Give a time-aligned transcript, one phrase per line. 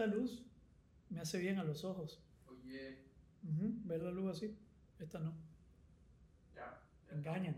[0.00, 0.42] esta luz
[1.10, 2.22] me hace bien a los ojos.
[2.46, 3.04] Oye,
[3.42, 4.56] Ujú, ¿Ver la luz así?
[4.98, 5.34] Esta no.
[6.54, 6.82] ya.
[7.10, 7.56] Engañan.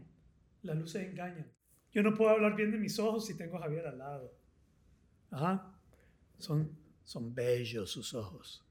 [0.63, 1.47] Las luces engañan.
[1.93, 4.33] Yo no puedo hablar bien de mis ojos si tengo a Javier al lado.
[5.31, 5.73] Ajá.
[6.39, 6.71] Son,
[7.05, 8.65] son bellos sus ojos.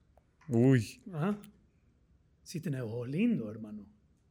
[0.49, 1.39] Uy, Ajá.
[2.43, 3.85] Sí tiene ojos lindos, hermano.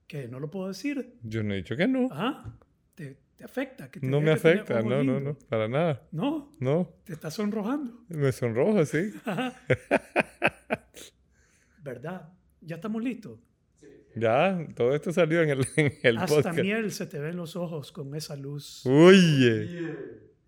[0.06, 1.18] Que no lo puedo decir.
[1.22, 2.08] yo no he dicho que no.
[2.10, 2.58] Ajá.
[2.94, 3.90] Te, te afecta.
[3.90, 6.06] Que No me afecta, no, no, no, para nada.
[6.12, 8.04] No, No, te está sonrojando.
[8.08, 9.12] me sonrojo, sí.
[11.82, 12.28] ¿Verdad?
[12.60, 13.38] ¿Ya estamos listos?
[14.14, 16.58] Ya, todo esto salió en el, en el Hasta podcast.
[16.58, 18.84] miel se te ven los ojos con esa luz.
[18.84, 19.96] Oye.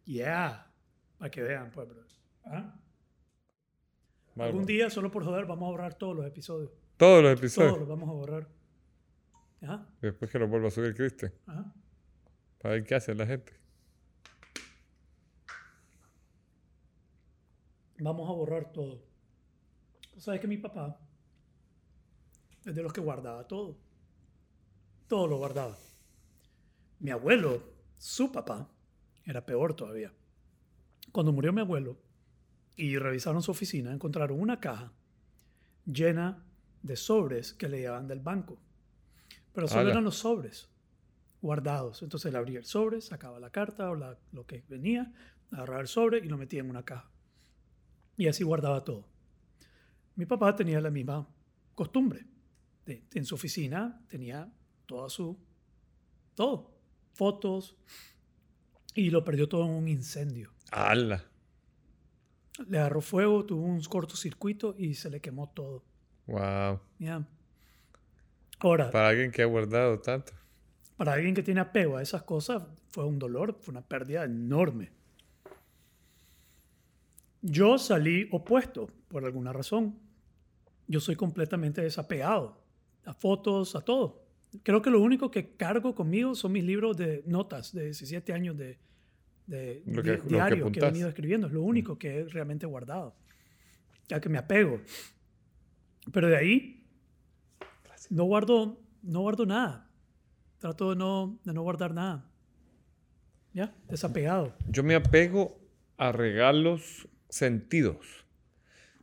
[0.05, 0.71] Yeah.
[1.17, 2.03] Para que vean, pues, bro.
[2.45, 2.79] ¿Ah?
[4.37, 6.71] Algún día, solo por joder, vamos a borrar todos los episodios.
[6.99, 7.73] Todos los episodios.
[7.75, 8.49] Todos los vamos a borrar.
[9.63, 11.33] Ajá, Después que lo vuelva a subir Cristian.
[11.47, 11.73] ajá.
[12.63, 13.53] Para ver qué hace la gente.
[17.99, 19.03] Vamos a borrar todo.
[20.17, 20.97] ¿Sabes que mi papá
[22.65, 23.77] es de los que guardaba todo?
[25.09, 25.77] Todo lo guardaba.
[27.01, 27.65] Mi abuelo,
[27.99, 28.69] su papá,
[29.25, 30.13] era peor todavía.
[31.11, 31.99] Cuando murió mi abuelo
[32.77, 34.93] y revisaron su oficina, encontraron una caja
[35.85, 36.47] llena
[36.81, 38.57] de sobres que le llevaban del banco.
[39.53, 40.72] Pero solo eran los sobres
[41.43, 42.03] guardados.
[42.03, 45.13] Entonces él abría el sobre, sacaba la carta o la- lo que venía,
[45.51, 47.11] agarraba el sobre y lo metía en una caja.
[48.17, 49.07] Y así guardaba todo.
[50.15, 51.29] Mi papá tenía la misma
[51.75, 52.25] costumbre.
[52.87, 54.51] De- en su oficina tenía
[54.87, 55.39] toda su...
[56.35, 56.71] Todo.
[57.15, 57.77] Fotos.
[58.95, 60.53] Y lo perdió todo en un incendio.
[60.71, 61.25] ¡Hala!
[62.69, 65.85] Le agarró fuego, tuvo un cortocircuito y se le quemó todo.
[66.27, 66.81] Wow.
[66.99, 67.27] ¿ya?
[68.61, 70.33] Ahora, Para alguien que ha guardado tanto.
[71.03, 74.93] Para alguien que tiene apego a esas cosas, fue un dolor, fue una pérdida enorme.
[77.41, 79.99] Yo salí opuesto por alguna razón.
[80.87, 82.57] Yo soy completamente desapegado
[83.05, 84.23] a fotos, a todo.
[84.63, 88.57] Creo que lo único que cargo conmigo son mis libros de notas de 17 años
[88.57, 88.79] de,
[89.49, 91.49] de Lo di- que- lo que diario que, he venido escribiendo.
[91.49, 93.17] Es lo único que he realmente guardado.
[94.07, 94.81] Ya que me apego.
[96.13, 96.87] Pero de ahí
[98.11, 99.89] no guardo, no guardo nada.
[100.63, 102.25] Trato de no, de no guardar nada.
[103.53, 103.75] ¿Ya?
[103.89, 104.55] Desapegado.
[104.69, 105.61] Yo me apego
[105.97, 108.25] a regalos sentidos.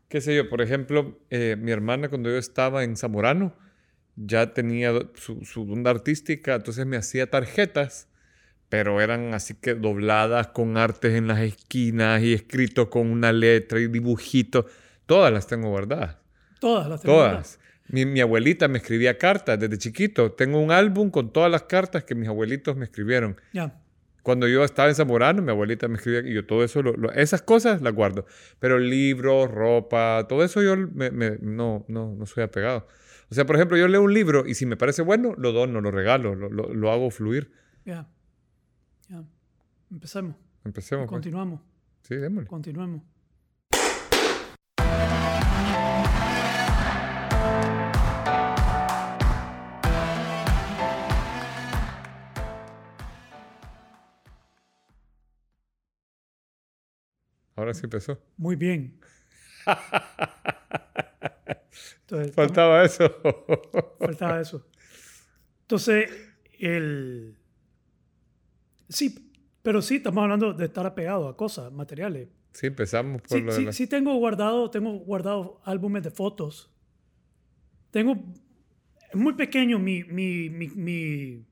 [0.08, 3.54] Qué sé yo, por ejemplo, eh, mi hermana cuando yo estaba en Zamorano
[4.16, 8.08] ya tenía su, su onda artística, entonces me hacía tarjetas,
[8.70, 13.82] pero eran así que dobladas con artes en las esquinas y escrito con una letra
[13.82, 14.64] y dibujitos.
[15.06, 16.20] Todas las tengo guardadas.
[16.62, 17.59] Todas las tengo Todas.
[17.90, 20.32] Mi, mi abuelita me escribía cartas desde chiquito.
[20.32, 23.38] Tengo un álbum con todas las cartas que mis abuelitos me escribieron.
[23.54, 23.82] Ya.
[24.22, 27.12] Cuando yo estaba en Zamorano, mi abuelita me escribía y yo todo eso, lo- lo-
[27.14, 28.26] esas cosas las guardo.
[28.60, 32.86] Pero libros, ropa, todo eso yo me- me- no, no, no soy apegado.
[33.32, 35.82] O sea, por ejemplo, yo leo un libro y si me parece bueno, lo dono,
[35.82, 37.52] lo regalo, lo, lo- lo hago fluir.
[37.86, 38.08] Ya.
[39.08, 39.24] Ya.
[39.90, 40.36] Empecemos.
[40.66, 41.04] Empecemos.
[41.06, 41.10] pues.
[41.16, 41.62] Continuamos.
[42.02, 42.48] Sí, démosle.
[42.48, 43.02] Continuemos.
[57.60, 58.18] Ahora sí empezó.
[58.38, 58.98] Muy bien.
[62.02, 63.10] Entonces, Faltaba eso.
[64.00, 64.66] Faltaba eso.
[65.62, 66.10] Entonces,
[66.60, 67.38] el...
[68.88, 69.32] Sí,
[69.62, 72.30] pero sí, estamos hablando de estar apegado a cosas, materiales.
[72.54, 76.12] sí, empezamos por Sí, lo de sí, la- sí tengo guardado, tengo guardado álbumes de
[76.12, 76.72] fotos.
[77.92, 78.16] Tengo...
[79.12, 81.46] Es muy pequeño mi, mi, mi, mi-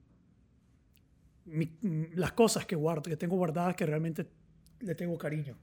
[1.46, 4.28] mi- las cosas que guardo, que tengo guardadas que realmente
[4.80, 5.58] le tengo cariño.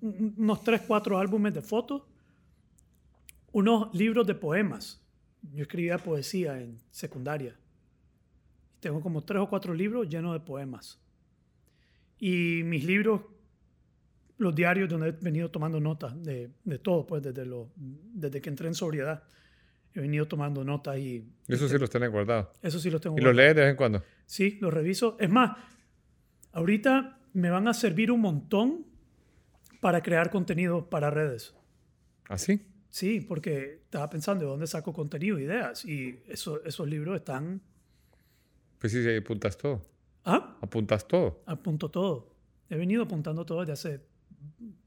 [0.00, 2.02] Un- Unos tres, cuatro álbumes de fotos.
[3.52, 5.00] Unos libros de poemas.
[5.54, 7.56] Yo escribía poesía en secundaria.
[8.80, 11.00] Tengo como tres o cuatro libros llenos de poemas.
[12.18, 13.22] Y mis libros
[14.38, 18.48] los diarios donde he venido tomando notas de, de todo, pues desde, lo, desde que
[18.50, 19.24] entré en sobriedad.
[19.94, 22.48] He venido tomando notas y Eso sí los tenés guardados.
[22.62, 23.18] eso sí los tengo.
[23.18, 24.02] Y los lees de vez en cuando.
[24.26, 25.16] Sí, los reviso.
[25.18, 25.56] Es más,
[26.52, 28.86] ahorita me van a servir un montón
[29.80, 31.54] para crear contenido para redes.
[32.28, 32.60] ¿Así?
[32.90, 35.84] Sí, porque estaba pensando de dónde saco contenido, ideas.
[35.84, 37.60] Y eso, esos libros están...
[38.78, 39.86] Pues sí, sí, apuntas todo.
[40.24, 41.42] Ah, Apuntas todo.
[41.46, 42.34] apunto todo.
[42.68, 44.00] He venido apuntando todo desde hace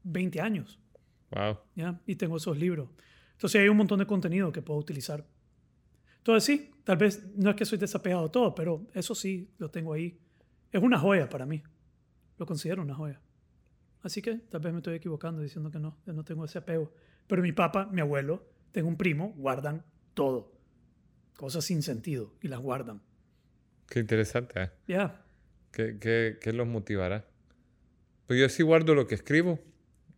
[0.04, 0.78] 20 años.
[1.30, 1.58] Wow.
[1.74, 2.00] ¿ya?
[2.06, 2.88] Y tengo esos libros.
[3.32, 5.26] Entonces hay un montón de contenido que puedo utilizar.
[6.18, 9.70] Entonces sí, tal vez no es que soy desapegado de todo, pero eso sí lo
[9.70, 10.16] tengo ahí.
[10.70, 11.62] Es una joya para mí.
[12.38, 13.20] Lo considero una joya.
[14.02, 16.92] Así que tal vez me estoy equivocando diciendo que no, que no tengo ese apego.
[17.26, 19.84] Pero mi papá, mi abuelo, tengo un primo, guardan
[20.14, 20.52] todo.
[21.36, 23.00] Cosas sin sentido y las guardan.
[23.88, 24.70] Qué interesante, ¿eh?
[24.88, 25.24] Ya.
[25.70, 27.26] ¿Qué, qué, qué los motivará?
[28.26, 29.58] Pues yo sí guardo lo que escribo,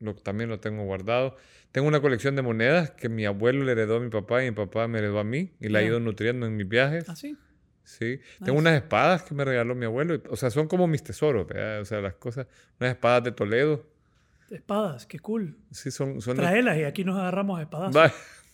[0.00, 1.36] lo, también lo tengo guardado.
[1.72, 4.56] Tengo una colección de monedas que mi abuelo le heredó a mi papá y mi
[4.56, 5.88] papá me heredó a mí y la he Ya.
[5.88, 7.08] ido nutriendo en mis viajes.
[7.08, 7.36] ¿Ah, sí?
[7.84, 8.18] Sí.
[8.38, 8.60] Tengo Nice.
[8.60, 10.22] unas espadas que me regaló mi abuelo.
[10.30, 11.80] O sea, son como mis tesoros, ¿verdad?
[11.80, 12.46] O sea, las cosas.
[12.80, 13.86] Unas espadas de Toledo.
[14.50, 15.56] Espadas, qué cool.
[15.70, 16.20] Sí, son.
[16.20, 17.94] son las- Tráelas y aquí nos agarramos espadas.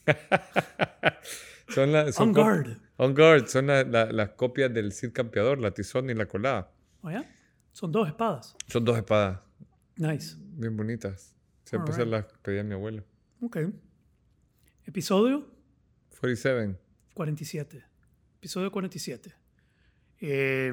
[1.69, 2.19] Son las.
[2.19, 2.79] On guard.
[2.97, 3.47] On guard.
[3.47, 6.73] Son la- la- las copias del Cid Campeador, la tizón y la colada.
[7.03, 7.11] ¿Oh?
[7.73, 8.57] Son dos espadas.
[8.67, 9.39] Son dos espadas
[9.97, 10.37] Nice.
[10.39, 11.35] bien bonitas.
[11.65, 13.05] Siempre se las pedí a mi abuelo.
[13.41, 13.59] Ok.
[14.85, 15.49] Episodio
[16.19, 16.77] 47.
[17.15, 17.85] 47.
[18.41, 19.35] Episodio 47.
[20.23, 20.73] Eh,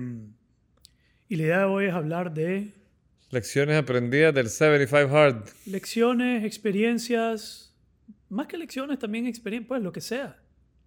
[1.28, 2.72] y la idea de hoy es hablar de
[3.30, 5.50] Lecciones aprendidas del 75 Hard.
[5.66, 7.76] lecciones, experiencias,
[8.30, 10.40] más que lecciones, también experiencias, pues lo que sea.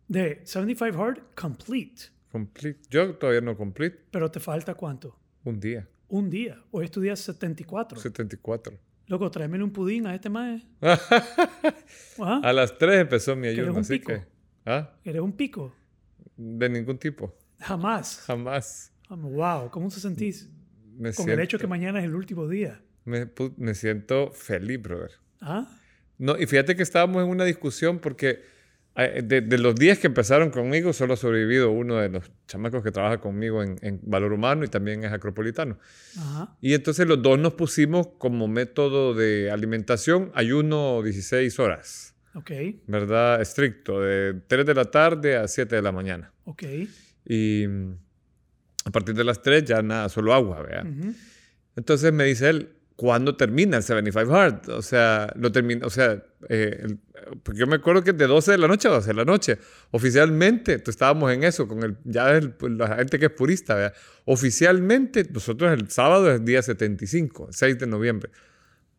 [0.08, 2.04] De 75 Hard Complete.
[2.32, 2.80] Complete.
[2.88, 4.06] Yo todavía no complete.
[4.10, 5.18] Pero te falta cuánto?
[5.44, 5.86] Un día.
[6.08, 6.62] Un día.
[6.70, 8.00] Hoy es tu día 74.
[8.00, 8.78] 74.
[9.06, 10.62] Loco, tráemele un pudín a este mae.
[12.42, 14.12] A las 3 empezó mi ayuno, un así pico.
[14.12, 14.22] que.
[14.64, 14.94] ¿Ah?
[15.04, 15.74] Eres un pico.
[16.42, 17.37] De ningún tipo.
[17.58, 18.22] Jamás.
[18.26, 18.92] Jamás.
[19.10, 20.48] Wow, ¿cómo se sentís?
[20.96, 22.81] Me Con siento, el hecho que mañana es el último día.
[23.04, 23.28] me,
[23.58, 25.10] me siento feliz, brother.
[25.42, 25.69] ¿Ah?
[26.16, 28.42] No, y fíjate que estábamos en una discusión porque
[28.96, 32.82] eh, de, de los días que empezaron conmigo, solo ha sobrevivido uno de los chamacos
[32.82, 35.78] que trabaja conmigo en, en Valor Humano y también es acropolitano.
[36.19, 36.56] Ajá.
[36.62, 42.50] Y entonces los dos nos pusimos como método de alimentación ayuno 16 horas, Ok,
[42.86, 43.40] ¿verdad?
[43.40, 46.32] Estricto, de 3 de la tarde a 7 de la mañana.
[46.44, 46.62] ok.
[47.24, 47.92] Y mm,
[48.86, 50.86] a partir de las 3 ya nada, solo agua, ¿verdad?
[50.86, 51.12] Ujú.
[51.76, 54.68] Entonces me dice él, ¿cuándo termina el 75 Hard?
[54.70, 56.98] O sea, lo termina, o sea, eh, el-
[57.42, 59.58] porque yo me acuerdo que de 12 de la noche a 12 de la noche.
[59.90, 63.74] Oficialmente, pues, estábamos en eso, con el, ya el- pues, la gente que es purista,
[63.74, 63.94] ¿verdad?
[64.24, 68.30] Oficialmente, nosotros el sábado es día 75, el 6 de noviembre.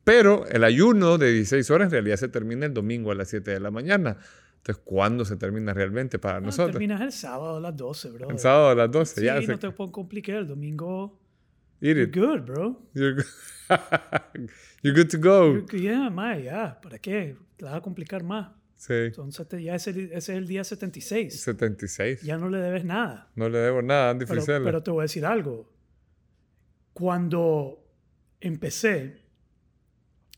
[0.04, 3.52] Pero el ayuno de 16 horas en realidad se termina el domingo a las 7
[3.52, 4.18] de la mañana.
[4.58, 6.72] Entonces, ¿cuándo se termina realmente para Ah, nosotros?
[6.74, 8.30] terminas el sábado a las 12, bro.
[8.30, 9.36] El sábado a las 12, Sí, ya.
[9.36, 10.36] no se- te puedo complicar.
[10.38, 11.20] El domingo,
[11.82, 12.16] Eat you're it.
[12.16, 12.82] good, bro.
[12.94, 13.30] You're, go-
[14.84, 15.54] You're good to go.
[15.56, 16.80] You're- Yeah, mae, ya.
[16.82, 17.36] ¿Para qué?
[17.58, 18.52] Te vas a complicar más.
[18.76, 19.12] Sí.
[19.30, 21.40] Sete- ya ese, ese es el día 76.
[21.42, 22.22] 76.
[22.24, 23.30] Ya no le debes nada.
[23.36, 25.72] No le debo nada Andy Pero, pero te voy a decir algo.
[26.94, 27.84] Cuando
[28.40, 29.21] empecé,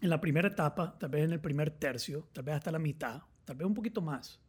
[0.03, 3.21] en la primera etapa, tal vez en el primer tercio, tal vez hasta la mitad,
[3.45, 4.41] tal vez un poquito más,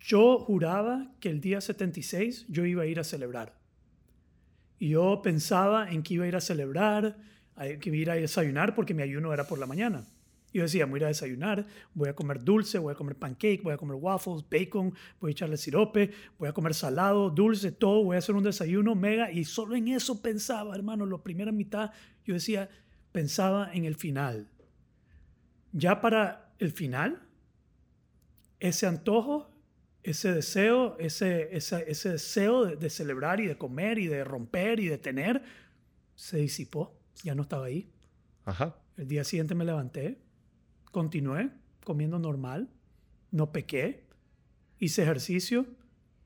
[0.00, 3.60] yo juraba que el día 76 yo iba a ir a celebrar.
[4.78, 7.18] Y yo pensaba en que iba a ir a celebrar,
[7.78, 10.02] que iba a ir a desayunar porque mi ayuno era por la mañana.
[10.54, 13.62] Yo decía, voy a ir a desayunar, voy a comer dulce, voy a comer pancake,
[13.62, 18.02] voy a comer waffles, bacon, voy a echarle sirope, voy a comer salado, dulce, todo,
[18.02, 19.30] voy a hacer un desayuno mega.
[19.30, 21.90] Y solo en eso pensaba, hermano, la primera mitad,
[22.24, 22.70] yo decía,
[23.12, 24.48] pensaba en el final.
[25.72, 27.22] Ya para el final,
[28.60, 29.50] ese antojo,
[30.02, 34.80] ese deseo, ese, ese, ese deseo de, de celebrar y de comer y de romper
[34.80, 35.42] y de tener,
[36.14, 36.98] se disipó.
[37.22, 37.90] Ya no estaba ahí.
[38.44, 38.76] Ajá.
[38.96, 40.18] El día siguiente me levanté,
[40.90, 41.50] continué
[41.84, 42.68] comiendo normal,
[43.30, 44.04] no pequé,
[44.78, 45.66] hice ejercicio.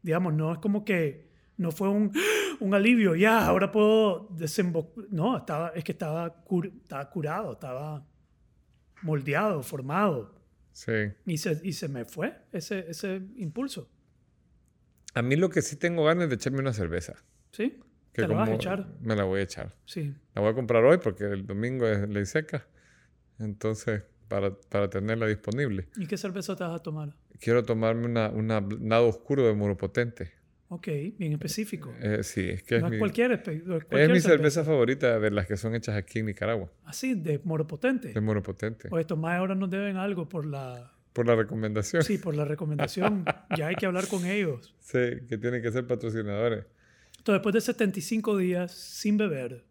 [0.02, 2.12] Digamos, no es como que no fue un,
[2.60, 5.04] un alivio, ya, ahora puedo desembocar.
[5.10, 8.06] No, estaba, es que estaba, cur- estaba curado, estaba
[9.02, 10.34] moldeado, formado.
[10.72, 10.92] Sí.
[11.26, 13.90] Y se, y se me fue ese, ese impulso.
[15.14, 17.14] A mí lo que sí tengo ganas es de echarme una cerveza.
[17.52, 17.80] ¿Sí?
[18.12, 18.86] Que ¿Te la vas a echar?
[19.00, 19.74] Me la voy a echar.
[19.86, 20.14] Sí.
[20.34, 22.66] La voy a comprar hoy porque el domingo es ley seca.
[23.38, 25.88] Entonces, para, para tenerla disponible.
[25.96, 27.14] ¿Y qué cerveza te vas a tomar?
[27.40, 30.32] Quiero tomarme una, una nado oscuro de Muro Potente.
[30.68, 31.94] Ok, bien específico.
[32.00, 34.64] Eh, sí, es que es, no mi, es cualquier, espe- no es cualquier mi cerveza
[34.64, 36.72] favorita de las que son hechas aquí en Nicaragua.
[36.84, 38.08] Así, de moropotente.
[38.12, 38.88] De Muro Potente.
[38.90, 42.02] O estos más ahora nos deben algo por la, Por la recomendación.
[42.02, 43.24] sí, por la recomendación.
[43.56, 44.74] ya hay que hablar con ellos.
[44.80, 46.64] Sí, que tienen que ser patrocinadores.
[47.18, 49.64] Entonces, después de 75 días sin beber,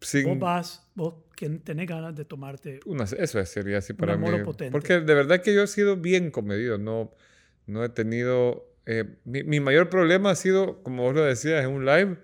[0.00, 4.22] Sin, vos vas, vos que tenés ganas de tomarte Una- eso sería así para mí.
[4.24, 4.72] Moro Potente.
[4.72, 6.78] Porque de verdad que yo he sido bien comedido.
[6.78, 7.12] No,
[7.66, 8.68] no he tenido.
[8.86, 12.16] Eh, mi, mi mayor problema ha sido, como vos lo decías en un live,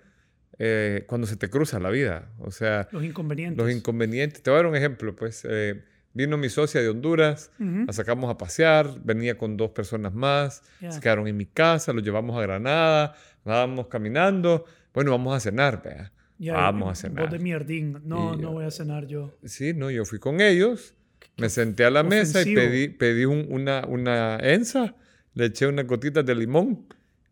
[0.57, 2.29] eh, cuando se te cruza la vida.
[2.39, 3.57] O sea, los inconvenientes.
[3.57, 4.41] los inconvenientes.
[4.43, 5.15] Te voy a dar un ejemplo.
[5.15, 7.85] Pues eh, vino mi socia de Honduras, Ujú.
[7.87, 10.91] la sacamos a pasear, venía con dos personas más, Ya.
[10.91, 14.65] se quedaron en mi casa, los llevamos a Granada, andábamos caminando.
[14.93, 16.11] Bueno, vamos a cenar, vea.
[16.39, 17.29] Ya, Vamos a Vos cenar.
[17.29, 17.99] de mierdín.
[18.05, 19.37] No, Y no voy a cenar yo.
[19.43, 20.93] Sí, no, yo fui con ellos,
[21.37, 22.61] me senté a la mesa y ofensivo.
[22.61, 24.95] pedí, pedí un- una, una ensa,
[25.33, 26.85] le eché unas gotitas de limón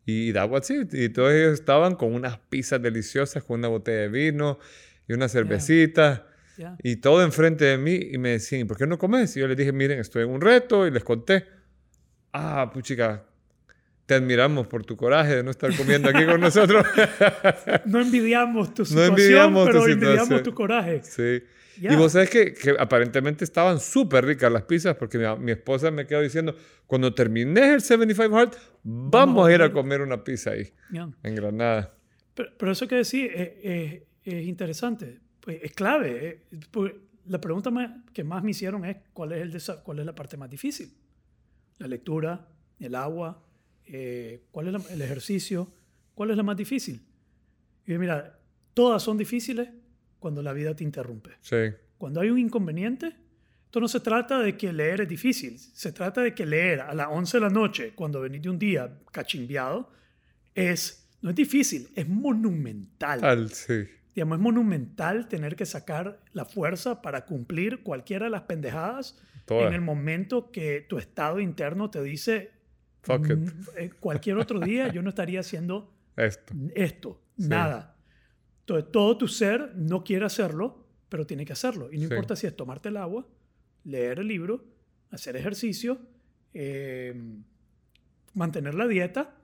[0.06, 0.92] y that was it.
[0.94, 4.58] Y todos ellos estaban con unas pizzas deliciosas, con una botella de vino
[5.06, 6.26] y una cervecita.
[6.82, 9.36] Y todo enfrente de mí y me decían, "¿Y ¿por qué no comes?
[9.36, 11.44] Y yo les dije, miren, estoy en un reto y les conté.
[12.32, 13.24] Ah, puchica,
[14.06, 16.84] te admiramos por tu coraje de no estar comiendo aquí con nosotros.
[17.86, 20.42] No envidiamos tu No situación, tu pero envidiamos situación.
[20.42, 21.00] tu coraje.
[21.04, 21.42] sí.
[21.80, 21.92] Ya.
[21.92, 25.90] Y vos sabés que, que aparentemente estaban súper ricas las pizzas porque mi, mi esposa
[25.90, 26.54] me quedó diciendo,
[26.86, 28.50] cuando termines el 75 Hard,
[28.82, 31.08] vamos, a ir a comer una pizza ahí, Ya.
[31.22, 31.94] en Granada.
[32.34, 36.26] Pero, pero eso que decís es, es- es interesante, pues es clave.
[36.50, 36.92] eh, pues
[37.26, 40.36] la pregunta más- que más me hicieron es ¿cuál es, el cuál es la parte
[40.36, 40.92] más difícil.
[41.78, 43.42] La lectura, el agua,
[43.86, 45.72] eh, cuál es la- el ejercicio,
[46.14, 47.02] cuál es la más difícil.
[47.86, 48.38] Y yo, mira,
[48.74, 49.68] todas son difíciles
[50.18, 51.30] cuando la vida te interrumpe.
[51.40, 51.56] Sí,
[51.96, 53.14] Cuando hay un inconveniente,
[53.64, 56.94] esto no se trata de que leer es difícil, se trata de que leer a
[56.94, 59.90] las 11 de la noche, cuando venís de un día cachimbiado,
[60.54, 63.24] es, no es difícil, es monumental.
[63.24, 63.84] al, sí,
[64.14, 69.68] Digamos, es monumental tener que sacar la fuerza para cumplir cualquiera de las pendejadas Todas.
[69.68, 72.50] en el momento que tu estado interno te dice,
[73.02, 73.36] Fuck it.
[73.38, 76.52] "Mm, eh, cualquier otro día yo no estaría haciendo esto.
[76.74, 77.46] esto, Sí.
[77.48, 77.94] nada.
[78.68, 81.88] Entonces, todo tu ser no quiere hacerlo, pero tiene que hacerlo.
[81.90, 82.12] Y no Sí.
[82.12, 83.26] importa si es tomarte el agua,
[83.84, 84.62] leer el libro,
[85.10, 85.98] hacer ejercicio,
[86.52, 87.14] eh,
[88.34, 89.34] mantener la dieta.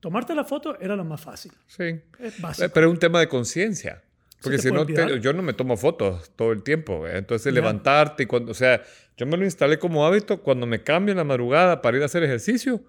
[0.00, 1.52] Tomarte la foto era lo más fácil.
[1.66, 2.00] Sí.
[2.18, 2.68] Es básico.
[2.74, 4.02] Pero es un tema de conciencia.
[4.42, 7.06] Porque si no, te- yo no me tomo fotos todo el tiempo.
[7.06, 7.16] ¿eh?
[7.18, 8.82] Entonces, levantarte y cuando, o sea,
[9.16, 12.06] yo me lo instalé como hábito cuando me cambio en la madrugada para ir a
[12.06, 12.82] hacer ejercicio,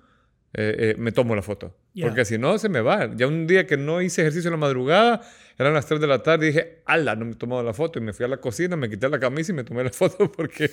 [0.55, 1.75] eh, eh, me tomo la foto.
[2.01, 3.15] Porque si no, se me va.
[3.15, 5.21] Ya un día que no hice ejercicio en la madrugada,
[5.57, 7.99] eran las 3 de la tarde y dije, ala, no me he tomado la foto.
[7.99, 10.31] Y me fui a la cocina, me quité la camisa y me tomé la foto
[10.31, 10.71] porque...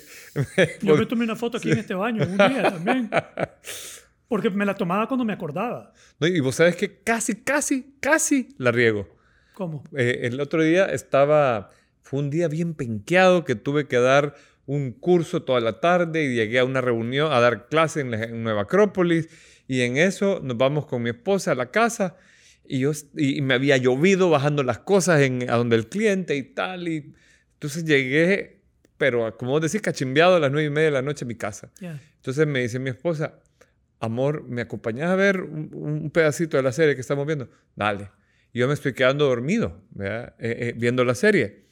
[0.81, 3.09] Yo me tomé una foto aquí en este baño un día también.
[4.27, 5.91] Porque me la tomaba cuando me acordaba.
[6.19, 9.07] No, y vos sabes que casi, casi, casi la riego.
[9.53, 9.83] ¿Cómo?
[9.93, 11.71] Eh, el otro día estaba,
[12.01, 14.35] fue un día bien penqueado que tuve que dar
[14.65, 18.23] un curso toda la tarde y llegué a una reunión a dar clase en, la-
[18.23, 19.27] en Nueva Acrópolis
[19.67, 22.15] y en eso nos vamos con mi esposa a la casa
[22.65, 26.43] y, yo, y, me había llovido bajando las cosas en, a donde el cliente y
[26.43, 27.13] tal y
[27.53, 28.61] entonces llegué,
[28.97, 31.35] pero como vos decís, cachimbeado a las nueve y media de la noche a mi
[31.35, 31.71] casa.
[31.79, 32.01] Ya.
[32.15, 33.39] Entonces me dice mi esposa,
[33.99, 37.49] amor, ¿me acompañas a ver un, un pedacito de la serie que estamos viendo?
[37.75, 38.09] Dale.
[38.53, 39.81] Y yo me estoy quedando dormido.
[39.99, 41.65] Eh, eh, viendo la serie.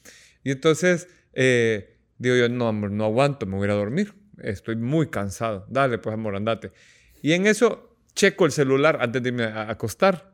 [0.44, 4.14] Y entonces eh, digo yo, no, amor, no aguanto, me voy a ir a dormir.
[4.38, 5.66] Estoy muy cansado.
[5.68, 6.72] Dale, pues, amor, andate.
[7.22, 10.29] Y en eso checo el celular antes de irme a acostar.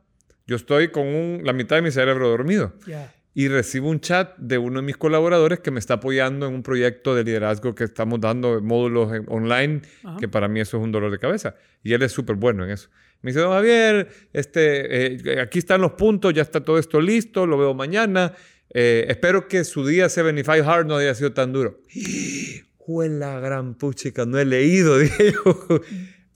[0.47, 3.13] Yo estoy con un- la mitad de mi cerebro dormido Ya.
[3.35, 6.63] y recibo un chat de uno de mis colaboradores que me está apoyando en un
[6.63, 10.17] proyecto de liderazgo que estamos dando módulos online, Ajá.
[10.19, 11.57] que para mí eso es un dolor de cabeza.
[11.83, 12.89] Y él es súper bueno en eso.
[13.23, 17.47] Me dice, don Javier, este, eh, aquí están los puntos, ya está todo esto listo,
[17.47, 18.35] lo veo mañana.
[18.73, 21.81] Eh, espero que su día 75 Hard no haya sido tan duro.
[22.87, 25.81] Fue la gran puchica, no he leído, dije yo.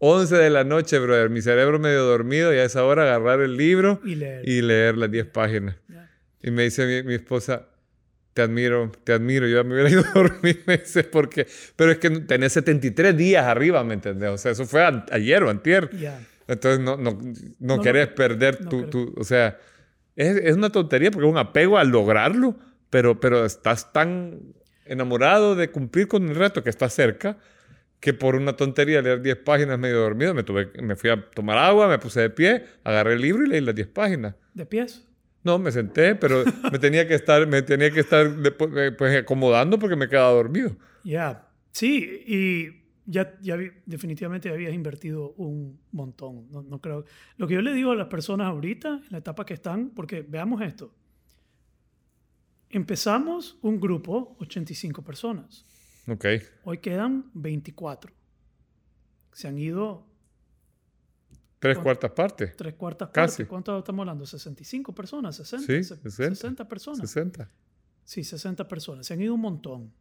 [0.02, 3.56] 11 de la noche, brother, mi cerebro medio dormido y a esa hora agarrar el
[3.56, 4.48] libro Y leer.
[4.48, 5.76] y leer las 10 páginas.
[6.42, 7.66] Y me dice mi, mi esposa,
[8.32, 9.46] te admiro, te admiro.
[9.46, 11.46] Yo ya me hubiera ido a dormir, me dice, porque...
[11.76, 14.30] Pero es que tenés 73 días arriba, ¿me entendés?
[14.30, 15.90] O sea, eso fue ayer o antier.
[16.48, 17.34] Entonces no, no, no,
[17.76, 19.58] No, querés perder tu, tu- O sea,
[20.16, 22.56] es, es una tontería porque es un apego a lograrlo,
[22.88, 24.40] pero, pero estás tan
[24.86, 27.36] enamorado de cumplir con el reto que está cerca
[28.00, 31.58] que por una tontería leer 10 páginas medio dormido, me, tuve, me fui a tomar
[31.58, 34.34] agua, me puse de pie, agarré el libro y leí las 10 páginas.
[34.54, 35.06] ¿De pies?
[35.42, 36.42] No, me senté, pero
[36.72, 40.30] me tenía que estar, me tenía que estar después, eh, pues, acomodando porque me quedaba
[40.30, 40.76] dormido.
[41.04, 41.46] Ya.
[41.72, 46.50] Sí, y ya, ya definitivamente habías invertido un montón.
[46.50, 47.04] No, no creo.
[47.36, 50.22] Lo que yo le digo a las personas ahorita, en la etapa que están, porque
[50.26, 50.94] veamos esto.
[52.68, 55.66] Empezamos un grupo, 85 personas.
[56.10, 56.24] Ok.
[56.64, 58.12] Hoy quedan 24.
[59.32, 60.06] Se han ido
[61.58, 62.56] Tres Con- cuartas partes.
[62.56, 63.32] tres cuartas Casi.
[63.42, 63.46] partes.
[63.48, 64.24] ¿Cuánto estamos hablando?
[64.24, 65.38] ¿65 personas?
[65.38, 65.58] ¿60?
[65.60, 66.34] Sí, Se- 60.
[66.36, 66.98] 60 personas.
[67.10, 67.50] 60.
[68.04, 69.06] Sí, 60 personas.
[69.06, 69.92] Se han ido un montón.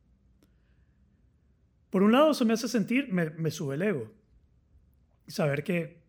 [1.90, 4.12] Por un lado, eso me hace sentir, me, me sube el ego.
[5.28, 6.02] Saber que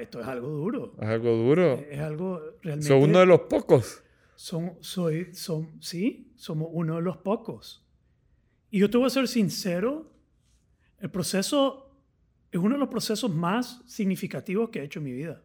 [0.00, 0.94] esto es algo duro.
[1.00, 1.74] Es algo duro.
[1.90, 2.88] Es algo realmente...
[2.88, 4.02] Son uno de los pocos.
[4.36, 7.83] Son, soy, son, sí, somos uno de los pocos.
[8.74, 10.10] Y yo te voy a ser sincero,
[10.98, 11.96] el proceso
[12.50, 15.40] es uno de los procesos más significativos que he hecho en mi vida.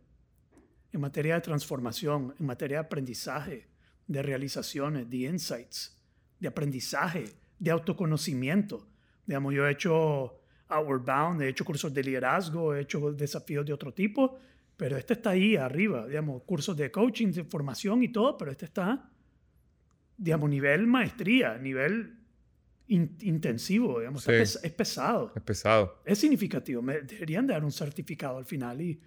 [0.91, 3.67] En materia de transformación, en materia de aprendizaje,
[4.07, 5.95] de realizaciones, de insights,
[6.39, 7.25] de aprendizaje,
[7.59, 8.87] de autoconocimiento.
[9.27, 13.73] Digamos, yo he hecho Outward Bound, he hecho cursos de liderazgo, he hecho desafíos de
[13.73, 14.39] otro tipo,
[14.75, 18.65] pero este está ahí arriba, digamos, cursos de coaching, de formación y todo, pero este
[18.65, 19.07] está,
[20.17, 22.18] digamos, nivel maestría, nivel
[22.89, 24.29] in- intensivo, digamos, Sí.
[24.31, 25.31] pes- es pesado.
[25.35, 26.01] Es pesado.
[26.05, 26.81] Es significativo.
[26.81, 28.99] Me deberían dar un certificado al final y,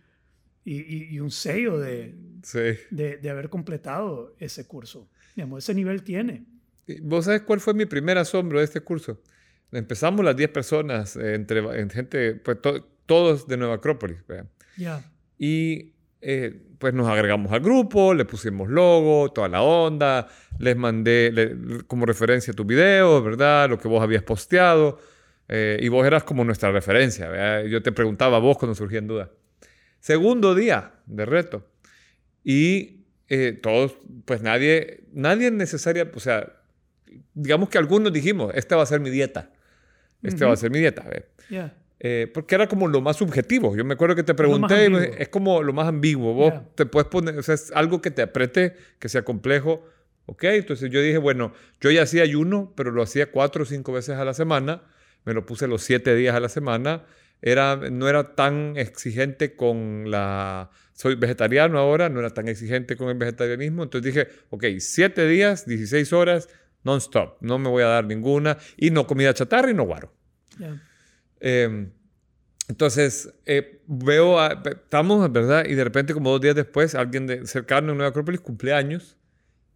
[0.64, 2.60] y, y- un sello de, Sí.
[2.90, 5.10] de, de haber completado ese curso.
[5.36, 6.44] Digamos, ese nivel tiene.
[7.02, 9.20] ¿Vos sabés cuál fue mi primer asombro de este curso?
[9.70, 14.18] Empezamos las 10 personas, eh, entre en gente, pues to- todos de Nueva Acrópolis.
[14.76, 15.10] Ya.
[15.38, 20.26] Y eh, pues nos agregamos al grupo, le pusimos logo, toda la onda,
[20.58, 23.70] les mandé le- como referencia tu video, ¿verdad?
[23.70, 24.98] Lo que vos habías posteado.
[25.48, 27.28] eh, y vos eras como nuestra referencia.
[27.28, 27.64] ¿verdad?
[27.66, 29.28] Yo te preguntaba a vos cuando surgían dudas.
[30.00, 31.68] Segundo día de reto.
[32.42, 36.52] Y eh, todos, pues nadie, nadie necesaria, o sea,
[37.34, 39.50] digamos que algunos dijimos, esta va a ser mi dieta.
[40.22, 41.02] Esta va a ser mi dieta.
[41.02, 41.26] ¿ve?
[42.04, 43.76] Eh, porque era como lo más subjetivo.
[43.76, 46.34] Yo me acuerdo que te pregunté, es como lo más ambiguo.
[46.34, 46.64] Vos Ya.
[46.74, 49.86] te puedes poner, o sea, es algo que te apriete, que sea complejo.
[50.26, 53.92] Ok, entonces yo dije, bueno, yo ya hacía ayuno, pero lo hacía cuatro o cinco
[53.92, 54.82] veces a la semana.
[55.24, 57.04] Me lo puse los siete días a la semana.
[57.40, 60.70] Era, no era tan exigente con la...
[60.94, 63.84] Soy vegetariano ahora, no era tan exigente con el vegetarianismo.
[63.84, 66.48] Entonces dije, ok, siete días, 16 horas,
[66.82, 67.36] non-stop.
[67.42, 68.58] No me voy a dar ninguna.
[68.76, 70.12] Y no comida chatarra y no guaro.
[70.58, 70.82] Ya.
[71.44, 71.90] Eh,
[72.68, 75.64] entonces, eh, veo, a- estamos, ¿verdad?
[75.68, 79.18] Y de repente, como dos días después, alguien de, cercano en Nueva Acrópolis cumple años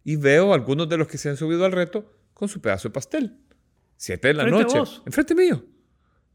[0.03, 2.87] y veo a algunos de los que se han subido al reto con su pedazo
[2.87, 3.37] de pastel.
[3.97, 4.79] Siete de la ¿Frente a noche.
[4.79, 5.03] vos?
[5.05, 5.63] Enfrente mío.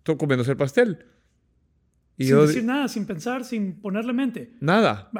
[0.02, 1.06] Todo comiéndose el pastel.
[2.18, 4.52] Y sin yo, decir nada, sin pensar, sin ponerle mente.
[4.60, 5.10] nada.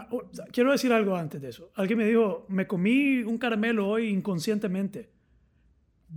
[0.53, 1.73] Quiero decir algo antes de eso.
[1.75, 5.09] Alguien me dijo, me comí un caramelo hoy inconscientemente.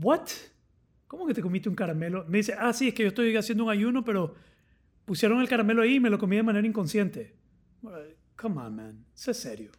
[0.01, 0.27] ¿What?
[1.15, 2.25] ¿Cómo que te comiste un caramelo?
[2.27, 4.35] Me dice, ah, sí, es que yo estoy haciendo un ayuno, pero
[5.05, 7.33] pusieron el caramelo ahí y me lo comí de manera inconsciente.
[8.35, 9.05] Come on, man.
[9.13, 9.71] Sé serio.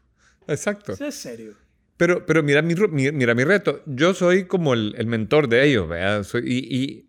[0.48, 0.96] Exacto.
[0.96, 1.52] Sé serio.
[1.98, 2.74] Pero, pero mira, mi,
[3.12, 3.82] mira mi reto.
[3.84, 6.22] Yo soy como el, el mentor de ellos, ¿verdad?
[6.24, 7.02] Soy, y, y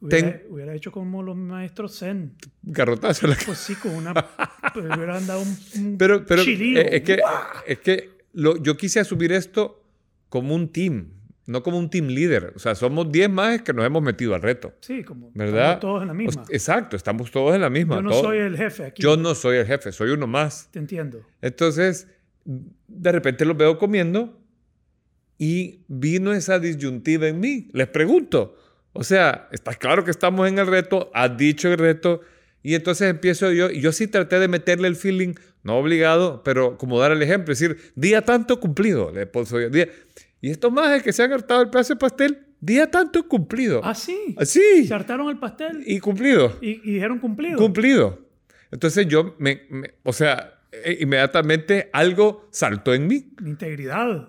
[0.00, 2.34] Hubiera, Ten- hubiera hecho como los maestros zen.
[2.62, 4.14] garrotazo la Pues sí, con una...
[4.74, 6.80] pues hubieran dado un, un Pero, pero chilío.
[6.80, 7.20] eh, es que,
[7.66, 9.84] es que lo- yo quise asumir esto
[10.28, 11.08] como un team,
[11.46, 12.52] no como un team leader.
[12.54, 14.74] O sea, somos 10 más que nos hemos metido al reto.
[14.80, 15.78] Sí, como ¿Verdad?
[15.80, 16.44] todos en la misma.
[16.50, 17.96] Exacto, estamos todos en la misma.
[17.96, 19.02] Yo no soy el jefe aquí.
[19.02, 20.68] yo no soy el jefe, soy uno más.
[20.70, 21.20] Te entiendo.
[21.40, 22.08] Entonces,
[22.44, 24.38] de repente los veo comiendo
[25.38, 27.68] y vino esa disyuntiva en mí.
[27.72, 28.56] Les pregunto,
[28.92, 32.20] o sea, está claro que estamos en el reto, has dicho el reto,
[32.62, 36.78] y entonces empiezo yo, y yo sí traté de meterle el feeling, no obligado, pero
[36.78, 39.28] como dar el ejemplo, es decir, día tanto cumplido, le
[39.70, 39.88] día.
[40.42, 43.80] Y estos más que se han hartado el pedazo de pastel, día tanto cumplido.
[43.82, 44.34] Ah, sí.
[44.36, 46.58] Así, Se hartaron el pastel y cumplido.
[46.60, 47.56] y, y dijeron cumplido.
[47.56, 48.28] Cumplido.
[48.70, 53.32] Entonces yo, me, me- o sea, eh, inmediatamente algo saltó en mí.
[53.46, 54.28] Integridad.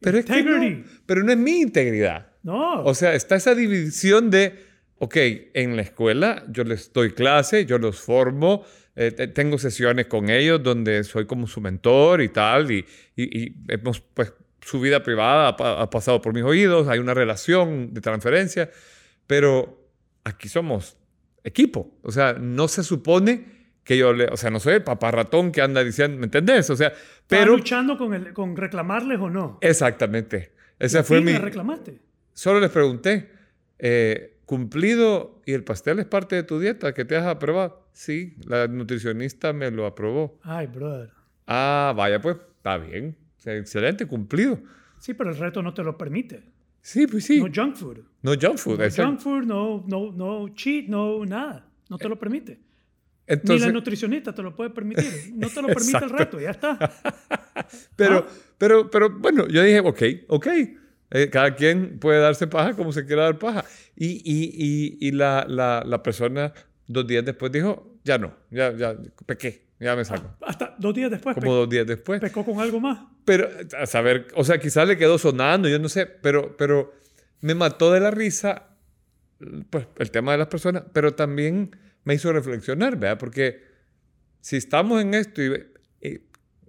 [0.00, 2.28] Pero es que no, pero no es mi integridad.
[2.42, 2.84] No.
[2.84, 4.66] O sea, está esa división de,
[4.98, 5.16] ok,
[5.54, 8.64] en la escuela yo les doy clase, yo los formo,
[8.96, 12.84] eh, te- tengo sesiones con ellos donde soy como su mentor y tal, y,
[13.16, 17.14] y- y hemos, pues, su vida privada ha, ha pasado por mis oídos, hay una
[17.14, 18.70] relación de transferencia,
[19.26, 19.90] pero
[20.24, 20.96] aquí somos
[21.44, 21.94] equipo.
[22.02, 23.44] O sea, no se supone
[23.84, 26.70] que yo le, o sea, no soy el papá ratón que anda diciendo, ¿me entendés?
[26.70, 27.56] O sea, ¿Estabas pero...
[27.56, 29.58] luchando con, el, con reclamarles o no?
[29.60, 30.52] Exactamente.
[30.78, 31.36] Esa ¿Y fue mi...
[31.36, 32.00] reclamaste?
[32.32, 33.30] Solo les pregunté,
[33.78, 37.86] eh, ¿cumplido y el pastel es parte de tu dieta que te has aprobado?
[37.92, 40.38] Sí, la nutricionista me lo aprobó.
[40.42, 41.10] Ay, brother.
[41.46, 43.16] Ah, vaya, pues, está bien.
[43.44, 44.58] Sea, excelente, cumplido.
[44.98, 46.42] Sí, pero el reto no te lo permite.
[46.80, 47.40] Sí, pues sí.
[47.42, 47.98] No junk food.
[48.22, 48.78] No junk food.
[48.78, 49.10] No exacto.
[49.10, 51.68] junk food, no, no, no cheat, no nada.
[51.90, 52.52] No te lo permite.
[52.54, 55.32] Ni Entonces, la nutricionista te lo puede permitir.
[55.34, 56.78] No te lo permite el reto, ya está.
[57.96, 58.32] pero, Ah.
[58.56, 60.46] pero, pero, bueno, yo dije, ok, ok.
[61.10, 63.64] Eh, cada quien puede darse paja como se quiera dar paja.
[63.94, 66.52] Y, y, y, y la, la, la persona
[66.86, 70.34] dos días después dijo, ya no, ya, ya, pequé, ya me saco.
[70.40, 72.20] Hasta dos días después Como dos días después.
[72.20, 72.98] pe- pecó con algo más.
[73.24, 76.92] Pero, a saber, o sea, quizás le quedó sonando, yo no sé, pero, pero
[77.40, 78.76] me mató de la risa,
[79.70, 83.18] pues, el tema de las personas, pero también me hizo reflexionar, ¿verdad?
[83.18, 83.62] Porque
[84.40, 85.66] si estamos en esto y,
[86.00, 86.20] y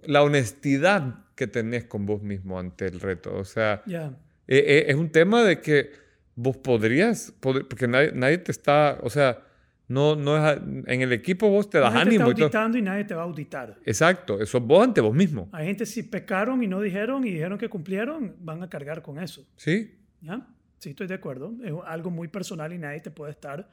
[0.04, 4.16] la honestidad que tenés con vos mismo ante el reto, o sea, Ya.
[4.48, 5.90] eh, eh, es un tema de que
[6.34, 9.42] vos podrías, pod- porque nadie, nadie te está, o sea,
[9.88, 12.44] No, no es en el equipo vos te das Nadie te está ánimo y todo.
[12.46, 13.78] auditando y nadie te va a auditar.
[13.84, 15.48] Exacto, eso es vos ante vos mismo.
[15.52, 19.18] Hay gente si pecaron y no dijeron y dijeron que cumplieron, van a cargar con
[19.18, 19.46] eso.
[19.56, 19.94] ¿Sí?
[20.20, 20.46] ¿Ya?
[20.78, 21.54] Sí, estoy de acuerdo.
[21.62, 23.70] Es algo muy personal y nadie te puede estar,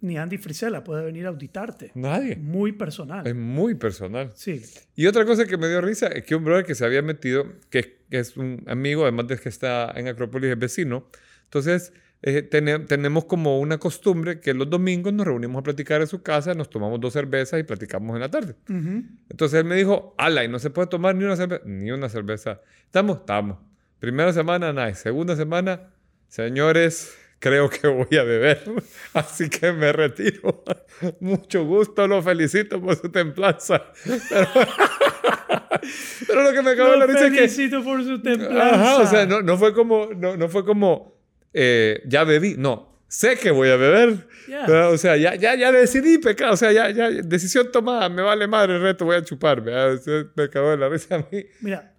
[0.00, 1.92] ni Andy Frisella puede venir a auditarte.
[1.94, 2.36] Nadie.
[2.36, 3.26] Muy personal.
[3.26, 4.30] Es muy personal.
[4.34, 4.62] Sí.
[4.96, 7.44] Y otra cosa que me dio risa es que un brother que se había metido,
[7.68, 11.06] que, que es un amigo, además de que está en Acrópolis, es vecino.
[11.44, 11.92] Entonces,
[12.22, 16.22] eh, tene- tenemos como una costumbre que los domingos nos reunimos a platicar en su
[16.22, 18.56] casa, nos tomamos dos cervezas y platicamos en la tarde.
[18.68, 19.02] Ujú.
[19.30, 21.62] Entonces él me dijo, ala, y no se puede tomar ni una cerveza.
[21.66, 22.60] Ni una cerveza.
[22.84, 23.18] ¿Estamos?
[23.18, 23.58] Estamos.
[23.98, 25.00] Primera semana, nice.
[25.02, 25.88] Segunda semana,
[26.28, 28.62] señores, creo que voy a beber.
[29.14, 30.62] Así que me retiro.
[31.20, 33.82] Mucho gusto, lo felicito por su templanza.
[34.28, 34.46] Pero,
[36.26, 37.36] pero lo que me acabó de risa es que...
[37.38, 38.74] felicito por su templanza.
[38.74, 41.19] Ajá, o sea, no, no fue como, no, no fue como,
[41.52, 44.26] eh, ya bebí, no, sé que voy a beber.
[44.48, 44.92] ¿verdad?
[44.92, 48.46] O sea, ya, ya, ya decidí pecar, o sea, ya, ya, decisión tomada, me vale
[48.46, 49.60] madre el reto, voy a chupar.
[49.60, 49.94] ¿verdad?
[49.94, 51.44] O sea, me acabó de la risa a mí.
[51.60, 51.94] Mira,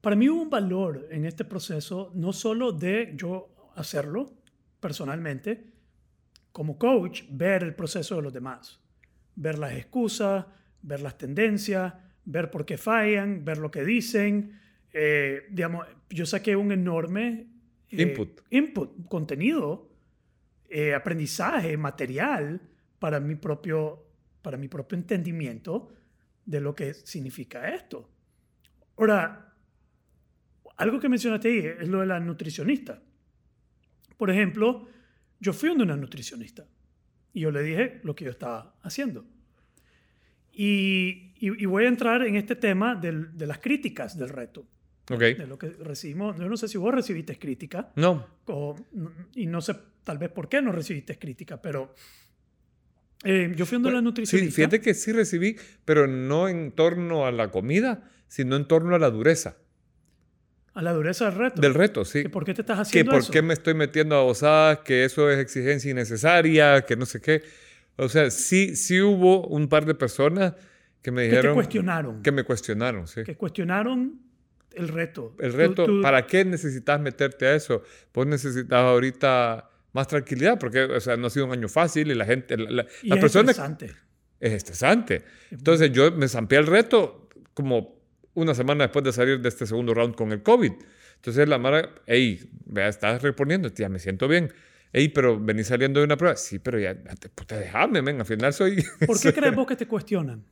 [0.00, 4.32] para mí hubo un valor en este proceso, no solo de yo hacerlo
[4.80, 5.72] personalmente,
[6.52, 8.80] como coach, ver el proceso de los demás,
[9.36, 10.44] ver las excusas,
[10.82, 14.58] ver las tendencias, ver por qué fallan, ver lo que dicen.
[14.92, 17.46] Eh, digamos, yo saqué un enorme
[17.90, 18.40] Input.
[18.50, 19.90] input, contenido,
[20.68, 22.60] eh, aprendizaje, material
[22.98, 24.04] para mi propio,
[24.42, 25.88] para mi propio entendimiento
[26.44, 28.10] de lo que significa esto.
[28.96, 29.54] Ahora,
[30.76, 33.02] algo que mencionaste ahí es lo de la nutricionista.
[34.16, 34.86] Por ejemplo,
[35.40, 36.66] yo fui donde una nutricionista
[37.32, 39.24] y yo le dije lo que yo estaba haciendo.
[40.52, 44.66] Y, y- y voy a entrar en este tema del- de las críticas del reto,
[45.10, 45.20] Ok.
[45.20, 46.36] de lo que recibimos.
[46.38, 48.76] Yo no sé si vos recibiste crítica, No, o-
[49.34, 51.94] y no sé tal vez por qué no recibiste crítica, pero
[53.24, 54.54] eh, yo fui donde la sí, nutricionista.
[54.54, 58.98] fíjate que sí recibí, pero no en torno a la comida, sino en torno a
[58.98, 59.56] la dureza
[60.74, 61.60] A la dureza del reto.
[61.60, 62.22] del reto, sí.
[62.22, 63.32] Que ¿Por qué te estás que haciendo por eso?
[63.32, 67.42] qué me estoy metiendo a osadas, que eso es exigencia innecesaria, que no sé qué.
[67.96, 70.54] O sea, sí, sí hubo un par de personas
[71.02, 71.54] que me Que te dijeron...
[71.54, 72.22] cuestionaron.
[72.22, 73.24] Que me cuestionaron, sí.
[73.24, 74.20] que cuestionaron
[74.74, 75.34] el reto.
[75.38, 77.82] El Tú- reto, tú- ¿para qué necesitas meterte a eso?
[78.14, 82.14] Vos necesitas ahorita más tranquilidad, porque o sea, no ha sido un año fácil y
[82.14, 83.92] la gente, la, la, y las es personas estresante.
[84.40, 85.24] es estresante.
[85.50, 87.98] Entonces yo me zampé el reto como
[88.34, 90.72] una semana después de salir de este segundo round con el COVID.
[91.16, 94.52] Entonces la Mara, hey, vea, estás reponiendo, ya me siento bien.
[94.92, 96.36] Hey, pero venís saliendo de una prueba.
[96.36, 98.84] Sí, pero ya, te, puta, déjame, men, al final soy...
[99.06, 100.44] ¿Por qué crees vos que te cuestionan?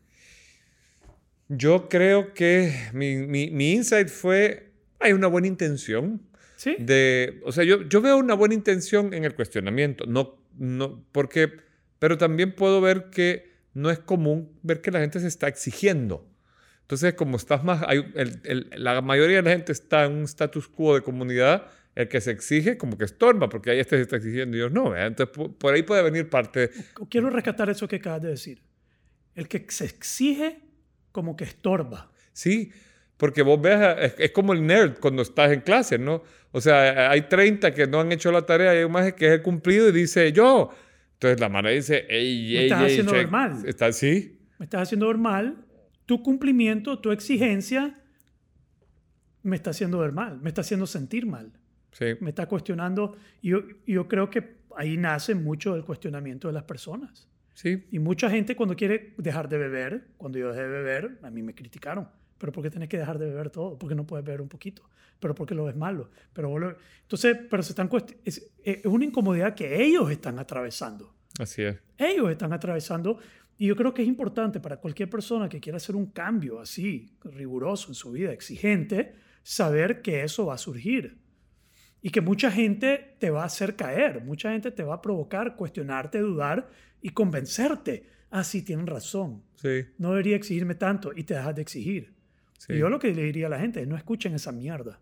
[1.49, 6.23] Yo creo que mi, mi, mi insight fue, hay una buena intención.
[6.59, 6.75] ¿Sí?
[6.79, 11.53] de, o sea, yo, yo veo una buena intención en el cuestionamiento, no, no, porque,
[11.99, 16.27] pero también puedo ver que no es común ver que la gente se está exigiendo.
[16.81, 20.23] Entonces, como estás más, hay, el- el- la mayoría de la gente está en un
[20.25, 24.03] status quo de comunidad, el que se exige como que estorba, porque ahí este se
[24.03, 25.09] está exigiendo y yo no, ¿verdad?
[25.09, 26.71] entonces po- por ahí puede venir parte,
[27.11, 28.63] Quiero rescatar eso que acabas de decir.
[29.35, 30.61] El que se exige
[31.17, 32.13] como que estorba.
[32.35, 32.71] Sí,
[33.17, 36.23] porque vos ves, es, como el nerd cuando estás en clase, ¿no?
[36.53, 39.29] O sea, hay 30 que no han hecho la tarea y hay un más que
[39.29, 40.71] es el cumplido y dice yo.
[41.15, 43.21] Entonces la mano dice, ey, Me ey, estás ey, haciendo check".
[43.23, 43.63] ver mal.
[43.65, 44.39] Está así.
[44.59, 45.65] Me estás haciendo ver mal.
[46.05, 47.99] Tu cumplimiento, tu exigencia,
[49.43, 50.39] me está haciendo ver mal.
[50.43, 51.51] Me está haciendo sentir mal.
[51.93, 53.17] Sí, Me está cuestionando.
[53.41, 57.27] Y yo, yo creo que ahí nace mucho el cuestionamiento de las personas.
[57.57, 61.31] Sí, Y mucha gente cuando quiere dejar de beber, cuando yo dejé de beber, a
[61.31, 62.09] mí me criticaron.
[62.39, 63.79] Pero ¿por qué tenés que dejar de beber todo?
[63.79, 64.83] ¿Por qué no puedes beber un poquito?
[65.19, 66.11] Pero porque lo ves malo.
[66.35, 71.15] Pero lo- Entonces, pero se están cuest- es, es una incomodidad que ellos están atravesando.
[71.41, 71.77] así es.
[71.99, 73.19] Ellos están atravesando.
[73.59, 77.17] Y yo creo que es importante para cualquier persona que quiera hacer un cambio así,
[77.25, 81.17] riguroso en su vida, exigente, saber que eso va a surgir.
[82.03, 85.57] Y que mucha gente te va a hacer caer, mucha gente te va a provocar,
[85.57, 86.69] cuestionarte, dudar
[87.03, 88.05] y convencerte.
[88.31, 89.43] Ah, sí, tienen razón.
[89.55, 92.13] Sí, No debería exigirme tanto y te dejas de exigir.
[92.59, 92.75] sí.
[92.75, 95.01] Y yo lo que le diría a la gente es no escuchen esa mierda.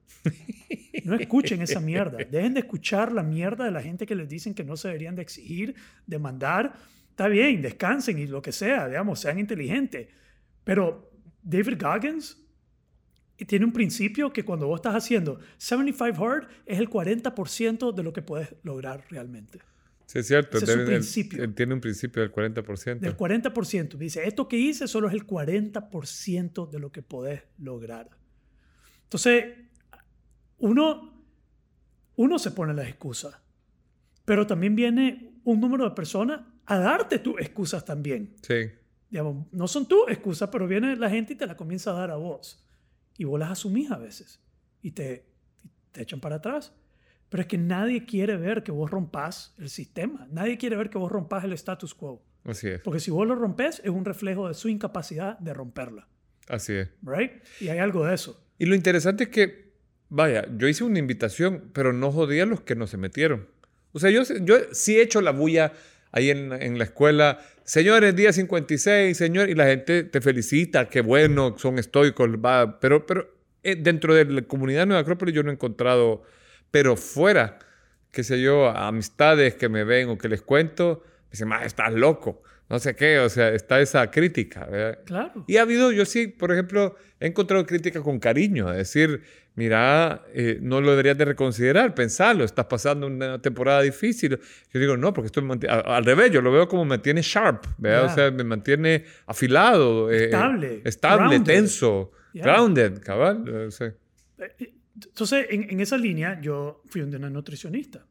[1.04, 2.18] No escuchen esa mierda.
[2.30, 5.14] Dejen de escuchar la mierda de la gente que les dicen que no se deberían
[5.16, 5.74] de exigir,
[6.06, 6.74] de mandar.
[7.10, 10.08] Está bien, descansen y lo que sea, digamos, sean inteligentes.
[10.64, 11.10] Pero
[11.42, 12.40] David Goggins
[13.46, 18.12] tiene un principio que cuando vos estás haciendo 75 hard es el 40% de lo
[18.12, 19.58] que puedes lograr realmente.
[20.06, 20.56] Sí, es cierto.
[20.58, 21.44] Ese es su él- principio.
[21.44, 23.00] él tiene un principio del 40%.
[23.00, 23.96] Del 40%.
[23.96, 28.10] Dice, esto que hice solo es el 40% de lo que podés lograr.
[29.04, 29.44] Entonces,
[30.58, 31.24] uno,
[32.16, 33.34] uno se pone las excusas,
[34.24, 38.34] pero también viene un número de personas a darte tus excusas también.
[38.42, 38.70] Sí.
[39.10, 42.10] Digamos, no son tus excusas, pero viene la gente y te la comienza a dar
[42.10, 42.64] a vos.
[43.16, 44.40] Y vos las asumís a veces.
[44.82, 45.26] Y te,
[45.92, 46.72] te echan para atrás.
[47.34, 50.28] Pero es que nadie quiere ver que vos rompas el sistema.
[50.30, 52.22] Nadie quiere ver que vos rompas el status quo.
[52.44, 52.80] Así es.
[52.82, 56.06] Porque si vos lo rompes, es un reflejo de su incapacidad de romperla.
[56.46, 56.90] Así es.
[57.02, 57.32] ¿Right?
[57.58, 58.40] Y hay algo de eso.
[58.56, 59.72] Y lo interesante es que,
[60.10, 63.48] vaya, yo hice una invitación, pero no jodía a los que no se metieron.
[63.90, 65.72] O sea, yo, yo sí he hecho la bulla
[66.12, 67.40] ahí en, en la escuela.
[67.64, 73.04] Señores, día 56, señor, y la gente te felicita, qué bueno, son estoicos, va, pero,
[73.04, 73.28] pero
[73.64, 76.22] eh, dentro de la comunidad de Nueva Acrópolis yo no he encontrado,
[76.74, 77.60] pero fuera,
[78.10, 81.92] qué sé yo, amistades que me ven o que les cuento, me dicen, más estás
[81.92, 84.66] loco, no sé qué, o sea, está esa crítica.
[84.66, 84.98] ¿verdad?
[85.04, 85.44] Claro.
[85.46, 89.22] Y ha habido, yo sí, por ejemplo, he encontrado crítica con cariño, es decir,
[89.54, 94.40] mira, eh, no lo deberías de reconsiderar, pensarlo, estás pasando una temporada difícil.
[94.72, 97.22] Yo digo, no, porque esto me mantiene, al revés, yo lo veo como me mantiene
[97.22, 98.06] sharp, ¿verdad?
[98.06, 98.12] Ya.
[98.12, 101.54] O sea, me mantiene afilado, eh, Estable, estable, grounded.
[101.54, 102.42] tenso, Ya.
[102.42, 103.48] grounded, cabal.
[103.68, 103.94] o sea,
[104.38, 108.06] Eh, Entonces, en, en esa línea, yo fui donde una nutricionista.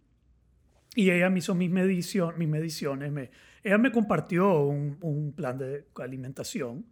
[0.95, 3.11] Y ella me hizo mis, medicio- mis mediciones.
[3.11, 3.31] Me,
[3.63, 6.85] ella me compartió un, un plan de alimentación,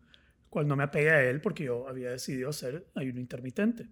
[0.49, 3.87] cual no me apegué a él porque yo había decidido hacer ayuno intermitente.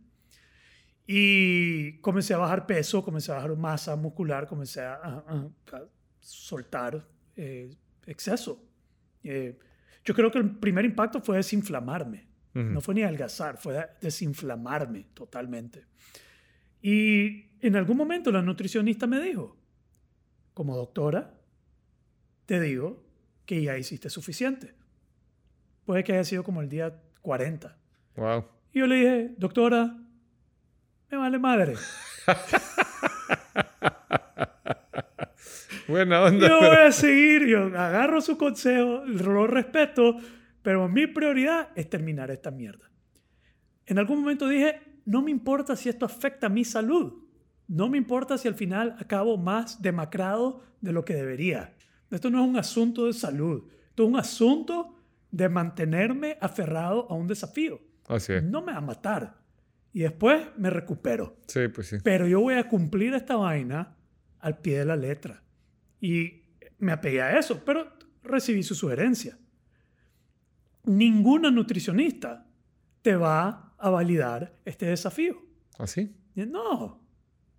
[1.06, 5.82] Y comencé a bajar peso, comencé a bajar masa muscular, comencé a, a- a
[6.20, 7.70] soltar eh,
[8.06, 8.64] exceso.
[9.24, 9.58] Eh,
[10.06, 12.28] yo creo que el primer impacto fue desinflamarme.
[12.56, 12.64] Ujú.
[12.64, 15.86] No fue ni adelgazar, fue desinflamarme totalmente.
[16.82, 19.58] Y en algún momento la nutricionista me dijo,
[20.54, 21.34] como doctora,
[22.46, 23.04] te digo
[23.46, 24.74] que ya hiciste suficiente.
[25.86, 27.78] Puede que haya sido como el día 40.
[28.16, 28.46] wow.
[28.72, 29.98] Y yo le dije, doctora,
[31.10, 31.74] me vale madre.
[35.88, 36.48] Buena onda.
[36.48, 40.18] Yo voy a seguir, yo agarro su consejo, lo respeto,
[40.62, 42.90] pero mi prioridad es terminar esta mierda.
[43.86, 47.24] En algún momento dije, no me importa si esto afecta a mi salud.
[47.68, 51.76] No me importa si al final acabo más demacrado de lo que debería.
[52.12, 53.64] Esto no es un asunto de salud.
[53.90, 54.96] Esto es un asunto
[55.32, 57.80] de mantenerme aferrado a un desafío.
[58.08, 58.44] Así es.
[58.44, 59.38] No me va a matar.
[59.94, 61.38] Y después me recupero.
[61.48, 61.98] Sí, pues sí.
[62.04, 63.96] Pero yo voy a cumplir esta vaina
[64.40, 65.44] al pie de la letra.
[66.00, 66.44] Y
[66.80, 67.92] me apegué a eso, pero
[68.24, 69.38] recibí su sugerencia.
[70.90, 72.48] Ninguna nutricionista
[73.04, 75.38] te va a validar este desafío.
[75.78, 76.16] ¿Así?
[76.36, 77.00] No,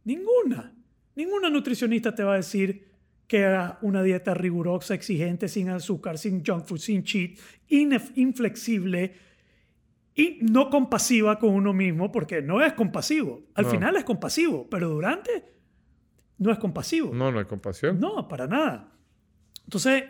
[0.04, 0.74] ninguna.
[1.14, 2.88] Ninguna nutricionista te va a decir
[3.28, 7.38] que haga una dieta rigurosa, exigente, sin azúcar, sin junk food, sin cheat,
[7.68, 9.14] inef- inflexible
[10.14, 13.44] y no compasiva con uno mismo, porque no es compasivo.
[13.54, 13.70] Al No.
[13.70, 15.44] final es compasivo, pero durante
[16.38, 17.14] no es compasivo.
[17.14, 18.00] No, no hay compasión.
[18.00, 18.92] No, para nada.
[19.64, 20.02] Entonces,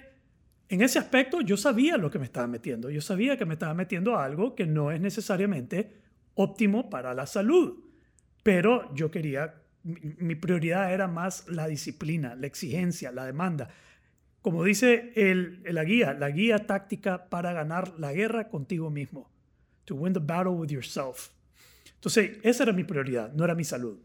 [0.70, 2.90] en ese aspecto yo sabía lo que me estaba metiendo.
[2.90, 5.96] Yo sabía que me estaba metiendo a algo que no es necesariamente
[6.34, 7.84] óptimo para la salud.
[8.44, 13.68] Pero yo quería, mi, prioridad era más la disciplina, la exigencia, la demanda.
[14.42, 19.28] Como dice el, la guía, la guía táctica para ganar la guerra contigo mismo.
[19.86, 21.30] To win the battle with yourself.
[21.96, 23.98] Entonces, esa era mi prioridad, no era mi salud.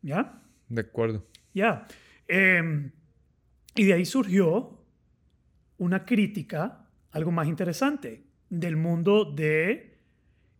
[0.00, 0.40] ¿Ya?
[0.68, 1.26] De acuerdo.
[1.52, 1.88] Ya.
[2.28, 2.92] Eh,
[3.74, 4.75] y de ahí surgió
[5.78, 9.98] una crítica, algo más interesante, del mundo de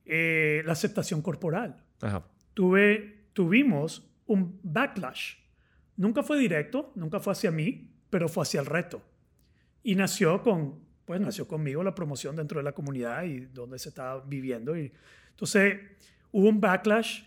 [0.04, 1.76] eh, la aceptación corporal.
[2.00, 2.24] Ajá.
[2.54, 5.34] Tuve, tuvimos un backlash.
[5.96, 9.02] Nunca fue directo, nunca fue hacia mí, pero fue hacia el reto.
[9.82, 13.90] Y nació con, pues nació conmigo la promoción dentro de la comunidad y donde se
[13.90, 14.76] estaba viviendo.
[14.76, 14.92] Y,
[15.30, 15.78] entonces,
[16.32, 17.22] hubo un backlash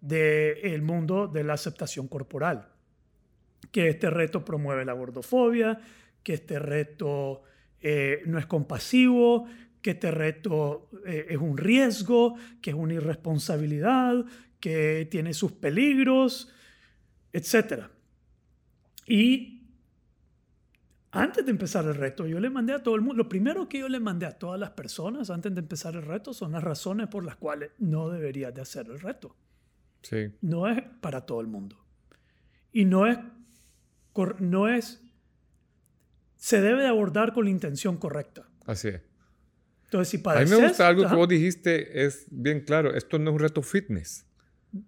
[0.00, 2.68] del mundo de la aceptación corporal.
[3.70, 5.80] Que este reto promueve la gordofobia,
[6.24, 7.42] que este reto
[7.80, 9.46] eh, no es compasivo,
[9.80, 14.24] que este reto eh, es un riesgo, que es una irresponsabilidad,
[14.58, 16.50] que tiene sus peligros,
[17.32, 17.84] etc.
[19.06, 19.54] Y
[21.10, 23.78] antes de empezar el reto, yo le mandé a todo el mundo, lo primero que
[23.78, 27.06] yo le mandé a todas las personas antes de empezar el reto son las razones
[27.06, 29.36] por las cuales no deberías de hacer el reto.
[30.02, 30.32] Sí.
[30.40, 31.84] No es para todo el mundo.
[32.72, 33.18] Y no es,
[34.40, 35.03] no es,
[36.44, 38.42] se debe de abordar con la intención correcta.
[38.66, 39.00] Así es.
[39.84, 40.58] Entonces, si A mí padeces...
[40.60, 43.62] me gusta algo que ajá, vos dijiste, es bien claro, esto no es un reto
[43.62, 44.26] fitness.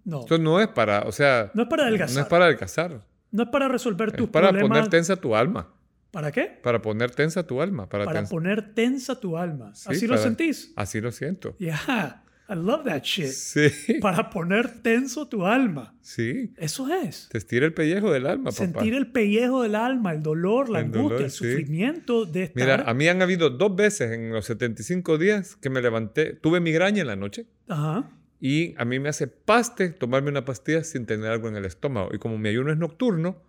[0.05, 2.15] No, Esto no es para, o sea, no es para adelgazar.
[2.15, 3.01] no es para adelgazar.
[3.31, 4.69] No es para resolver tus Es para problemas.
[4.77, 5.73] poner tensa tu alma.
[6.11, 6.59] ¿Para qué?
[6.61, 7.89] Para poner tensa tu alma.
[7.89, 9.73] Para, Para tens- poner tensa tu alma.
[9.73, 10.73] Sí, ¿Así lo para- sentís?
[10.75, 11.55] Así lo siento.
[11.59, 12.23] Ya.
[12.49, 13.27] I love that shit.
[13.27, 13.69] Sí.
[14.01, 15.93] Para poner tenso tu alma.
[16.01, 16.53] Sí.
[16.57, 17.27] Eso es.
[17.29, 18.55] Te estira el pellejo del alma, papá.
[18.55, 21.37] Sentir el pellejo del alma, el dolor, la El angustia, dolor, el sí.
[21.37, 22.63] sufrimiento de estar.
[22.63, 26.61] Mira, a mí han habido dos veces en los 75 días que me levanté, tuve
[26.61, 28.09] migraña en la noche Ajá.
[28.39, 32.11] y a mí me hace paste tomarme una pastilla sin tener algo en el estómago.
[32.13, 33.43] Y como mi ayuno es nocturno,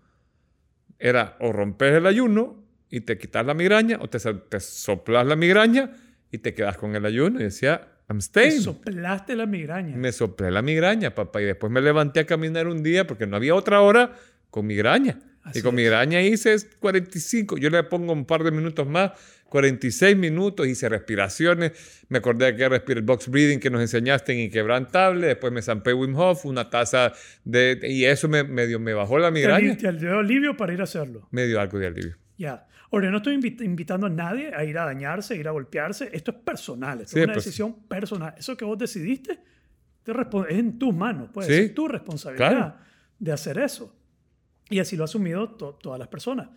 [0.98, 5.36] era o rompes el ayuno y te quitas la migraña o te, te soplas la
[5.36, 5.92] migraña
[6.32, 7.38] y te quedas con el ayuno.
[7.40, 8.62] Y decía, I'm Te staying.
[8.62, 9.96] soplaste la migraña.
[9.96, 11.42] Me soplé la migraña, papá.
[11.42, 14.12] Y después me levanté a caminar un día porque no había otra hora
[14.50, 15.18] con migraña.
[15.42, 15.76] Así y con es.
[15.76, 17.58] migraña hice 45.
[17.58, 19.12] Yo le pongo un par de minutos más,
[19.50, 20.66] 46 minutos.
[20.66, 21.72] Hice respiraciones.
[22.08, 25.26] Me acordé de que respira el box breathing que nos enseñaste en Inquebrantable.
[25.26, 27.12] Después me zampé Wim Hof, una taza
[27.44, 27.78] de...
[27.82, 29.76] Y eso me, medio me bajó la migraña.
[29.76, 31.28] Te dio alivio para ir a hacerlo.
[31.30, 32.16] Me dio algo de alivio.
[32.38, 32.66] Ya.
[32.90, 36.08] Ahora, no estoy invi- invitando a nadie a ir a dañarse, a ir a golpearse.
[36.12, 37.00] Esto es personal.
[37.02, 38.34] Esto Sí, es una pues- decisión personal.
[38.38, 39.38] Eso que vos decidiste
[40.02, 41.28] te es en tus manos.
[41.32, 42.74] Pues, Sí, es tu responsabilidad claro.
[43.18, 43.94] de hacer eso.
[44.70, 46.48] Y así lo ha asumido to- todas las personas.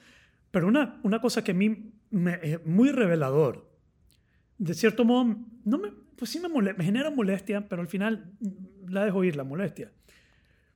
[0.52, 3.70] Pero una, una cosa que a mí me, es muy revelador,
[4.58, 8.32] de cierto modo, no me, pues sí me, genera molestia, pero al final
[8.88, 9.92] la dejo ir la molestia.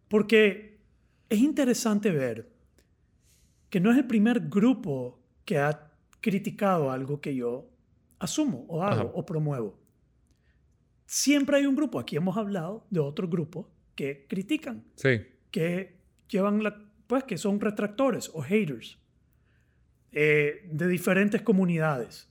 [0.08, 0.80] Porque
[1.30, 2.50] es interesante ver
[3.70, 7.70] que no es el primer grupo que ha criticado algo que yo
[8.20, 9.12] asumo o hago Ajá.
[9.14, 9.80] o promuevo.
[11.06, 15.22] Siempre hay un grupo, aquí hemos hablado de otros grupos que critican, Sí.
[15.52, 15.96] que
[16.28, 18.98] llevan la, pues que son retractores o haters
[20.12, 22.28] eh, de diferentes comunidades.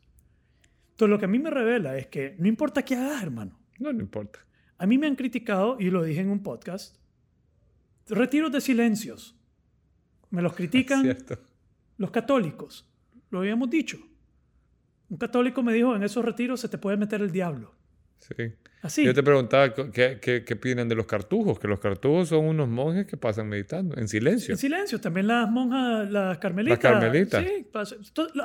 [0.91, 3.59] Entonces lo que a mí me revela es que no importa qué hagas, hermano.
[3.79, 4.41] No, no importa.
[4.79, 6.97] A mí me han criticado, y lo dije en un podcast,
[8.09, 9.37] retiros de silencios.
[10.31, 11.17] Me los critican
[11.99, 12.89] los católicos.
[13.35, 13.99] Lo habíamos dicho.
[15.11, 17.75] Un católico me dijo, en esos retiros se te puede meter el diablo.
[18.21, 18.55] Sí.
[18.81, 19.05] Así.
[19.05, 22.69] Yo te preguntaba qué, qué, qué opinan de los cartujos, que los cartujos son unos
[22.69, 24.53] monjes que pasan meditando en silencio.
[24.53, 25.01] En silencio.
[25.01, 26.83] También las monjas, las carmelitas.
[26.83, 27.45] Las carmelitas.
[27.45, 27.67] Sí.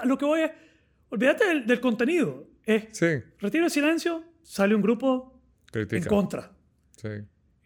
[0.06, 0.52] lo- que voy es,
[1.10, 2.48] olvídate del, del contenido.
[2.66, 3.08] Es Sí,
[3.40, 6.08] retiro de silencio, sale un grupo en critican.
[6.10, 6.52] contra.
[6.98, 7.10] Sí.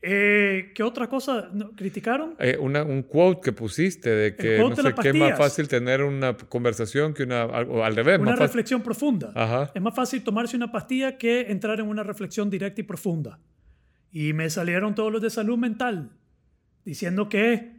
[0.05, 2.35] Eh, ¿Qué otra cosa criticaron?
[2.37, 6.03] Eh, una- un quote que pusiste de que no sé qué es más fácil tener
[6.03, 7.45] una conversación que una.
[7.45, 8.47] O al revés, Una más fácil.
[8.49, 9.31] reflexión profunda.
[9.33, 9.71] Ajá.
[9.73, 13.39] Es más fácil tomarse una pastilla que entrar en una reflexión directa y profunda.
[14.11, 16.11] Y me salieron todos los de salud mental
[16.83, 17.77] diciendo que,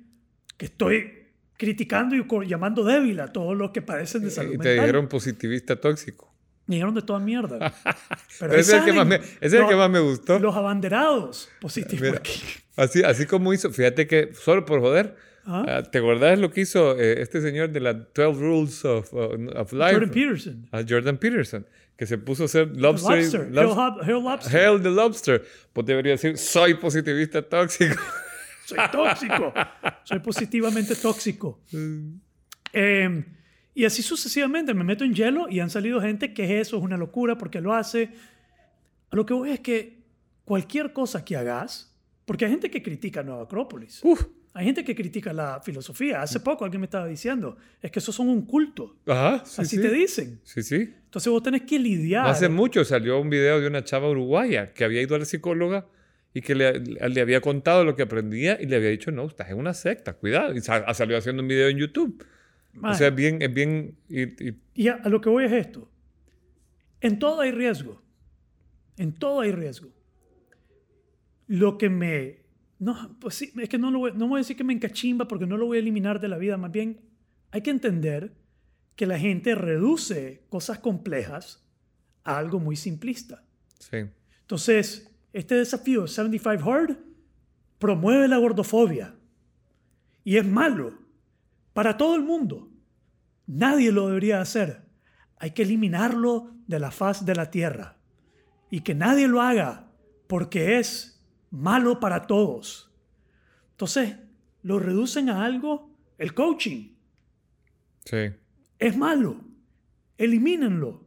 [0.56, 1.12] que estoy
[1.58, 4.74] criticando y llamando débil a todos los que padecen de salud Y te mental.
[4.86, 6.33] dijeron positivista tóxico.
[6.66, 7.74] Me dijeron de toda mierda.
[8.40, 10.38] Pero Ese es el que más me, ese es el los- que más me gustó.
[10.38, 12.00] Los abanderados positivos.
[12.02, 12.40] Mira, aquí.
[12.76, 15.14] Así, así como hizo, fíjate que solo por joder,
[15.46, 19.50] ah, ¿te acordás lo que hizo eh, este señor de las 12 Rules of, uh,
[19.56, 19.92] of Life?
[19.92, 20.68] Jordan Peterson.
[20.72, 23.18] Ah, Jordan Peterson, que se puso a hacer lobster.
[23.18, 23.52] Lobster.
[23.52, 24.60] Hob- Hell Lobster.
[24.60, 25.44] Hell the Lobster.
[25.72, 27.94] Pues debería decir, soy positivista tóxico.
[28.66, 29.52] Soy tóxico.
[30.04, 31.60] Soy positivamente tóxico.
[32.76, 33.24] Eh,
[33.74, 34.72] y así sucesivamente.
[34.74, 37.60] Me meto en hielo y han salido gente que es eso, es una locura porque
[37.60, 38.10] lo hace.
[39.10, 39.98] A lo que voy es que
[40.44, 44.00] cualquier cosa que hagas, porque hay gente que critica Nueva Acrópolis.
[44.04, 44.24] Uf.
[44.56, 46.22] Hay gente que critica la filosofía.
[46.22, 48.96] Hace poco alguien me estaba diciendo, es que esos son un culto.
[49.04, 49.82] Ajá, sí, Así sí.
[49.82, 50.40] te dicen.
[50.44, 50.76] Sí, sí.
[51.06, 52.22] Entonces vos tenés que lidiar.
[52.22, 55.24] No hace mucho salió un video de una chava uruguaya que había ido a la
[55.24, 55.88] psicóloga
[56.32, 59.50] y que le, le había contado lo que aprendía y le había dicho, no, estás
[59.50, 60.54] en una secta, cuidado.
[60.54, 62.24] Y sa- salió haciendo un video en YouTube.
[62.76, 63.96] O Mae, sea, es bien, es bien...
[64.08, 65.88] y- y- Y a, a lo que voy es esto.
[67.00, 68.02] En todo hay riesgo.
[68.96, 69.90] En todo hay riesgo.
[71.46, 72.42] Lo que me...
[72.78, 75.28] No, pues sí, es que no, lo voy, no voy a decir que me encachimba
[75.28, 76.56] porque no lo voy a eliminar de la vida.
[76.56, 77.00] Más bien,
[77.50, 78.34] hay que entender
[78.96, 81.64] que la gente reduce cosas complejas
[82.24, 83.44] a algo muy simplista.
[83.78, 83.98] sí.
[84.42, 86.96] Entonces, este desafío 75 Hard
[87.78, 89.14] promueve la gordofobia.
[90.22, 90.98] Y es malo
[91.74, 92.70] para todo el mundo.
[93.46, 94.80] Nadie lo debería hacer.
[95.36, 97.98] Hay que eliminarlo de la faz de la tierra.
[98.70, 99.90] Y que nadie lo haga
[100.26, 102.90] porque es malo para todos.
[103.72, 104.16] Entonces,
[104.62, 106.94] lo reducen a algo, el coaching.
[108.06, 108.30] Sí.
[108.78, 109.36] Es malo.
[110.16, 111.04] Elimínenlo.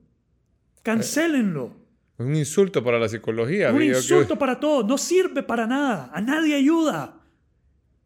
[0.84, 1.76] Cancelenlo.
[2.20, 3.72] Es un insulto para la psicología.
[3.72, 4.86] Un que- insulto para todos.
[4.86, 6.10] No sirve para nada.
[6.14, 7.17] A nadie ayuda.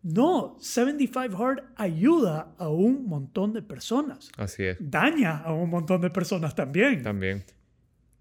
[0.03, 4.31] No, 75 Hard ayuda a un montón de personas.
[4.37, 7.03] Así es, Daña a un montón de personas también.
[7.03, 7.43] también.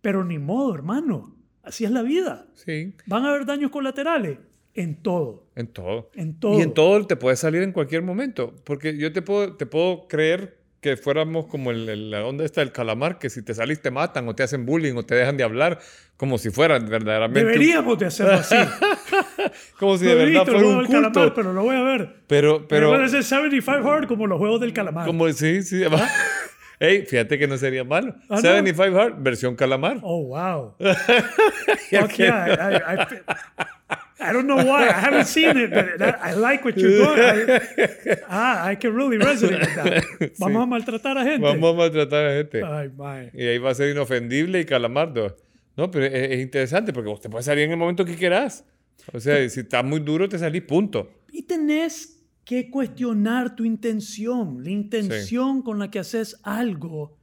[0.02, 1.36] Pero ni modo, hermano.
[1.62, 2.46] Así es la vida.
[2.54, 4.38] Sí, ¿Van a haber daños colaterales?
[4.74, 5.48] En todo.
[5.56, 6.10] en todo.
[6.14, 6.58] En todo.
[6.58, 8.54] Y en todo te puede salir en cualquier momento.
[8.64, 12.60] Porque yo te puedo, te puedo creer que fuéramos como el, el- la onda esta
[12.62, 15.36] del calamar, que si te salís te matan o te hacen bullying o te dejan
[15.36, 15.78] de hablar,
[16.16, 17.40] como si fueran verdaderamente...
[17.44, 18.56] Deberíamos de hacerlo así.
[19.78, 21.34] como si No de verdad fuera un del calamar, culto.
[21.34, 22.16] pero lo voy a ver.
[22.26, 25.06] Pero, Pero es el 75 Hard como los juegos del calamar.
[25.06, 25.82] como sí, sí.
[26.80, 28.14] Ey, fíjate que no sería malo.
[28.30, 28.40] Ah, ¿no?
[28.40, 29.98] 75 Hard, versión calamar.
[30.02, 30.76] Oh, wow.
[31.90, 32.70] Que- yeah.
[32.88, 34.88] I, I, I don't know why.
[34.88, 37.18] I haven't seen it, but that- I like what you're doing.
[37.18, 40.32] I, ah, I can really resonate with that.
[40.38, 41.40] Vamos a maltratar a gente.
[41.40, 42.62] Vamos a maltratar a gente.
[42.62, 43.30] Ay, mae.
[43.34, 45.36] Y ahí va a ser inofendible y calamardo.
[45.76, 48.64] No, pero es, es interesante porque vos te puedes salir en el momento que quieras.
[49.12, 51.10] O sea, si está muy duro, te salís, punto.
[51.32, 54.62] Y tenés que cuestionar tu intención.
[54.62, 57.16] La intención con la que haces algo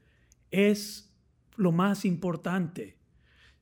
[0.50, 1.14] es
[1.56, 2.97] lo más importante.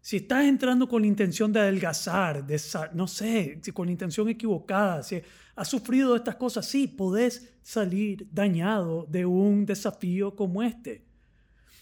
[0.06, 2.62] Si estás entrando con la intención de adelgazar, de
[2.94, 5.20] no sé, si con la intención equivocada, si
[5.56, 11.04] has sufrido estas cosas, sí, podés salir dañado de un desafío como este.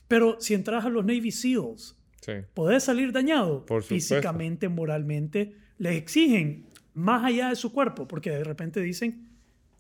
[0.08, 2.32] Pero si entras a los Navy SEALs, Sí.
[2.54, 5.58] podés salir dañado Por físicamente, moralmente.
[5.78, 9.28] Les exigen más allá de su cuerpo, porque de repente dicen,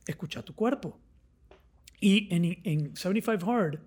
[0.06, 1.00] escucha tu cuerpo.
[2.02, 3.80] Y en, en 75 Hard,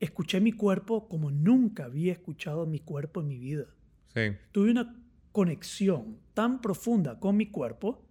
[0.00, 3.66] escuché mi cuerpo como nunca había escuchado mi cuerpo en mi vida.
[4.14, 4.36] Sí.
[4.52, 4.96] Tuve una
[5.32, 8.04] conexión tan profunda con mi cuerpo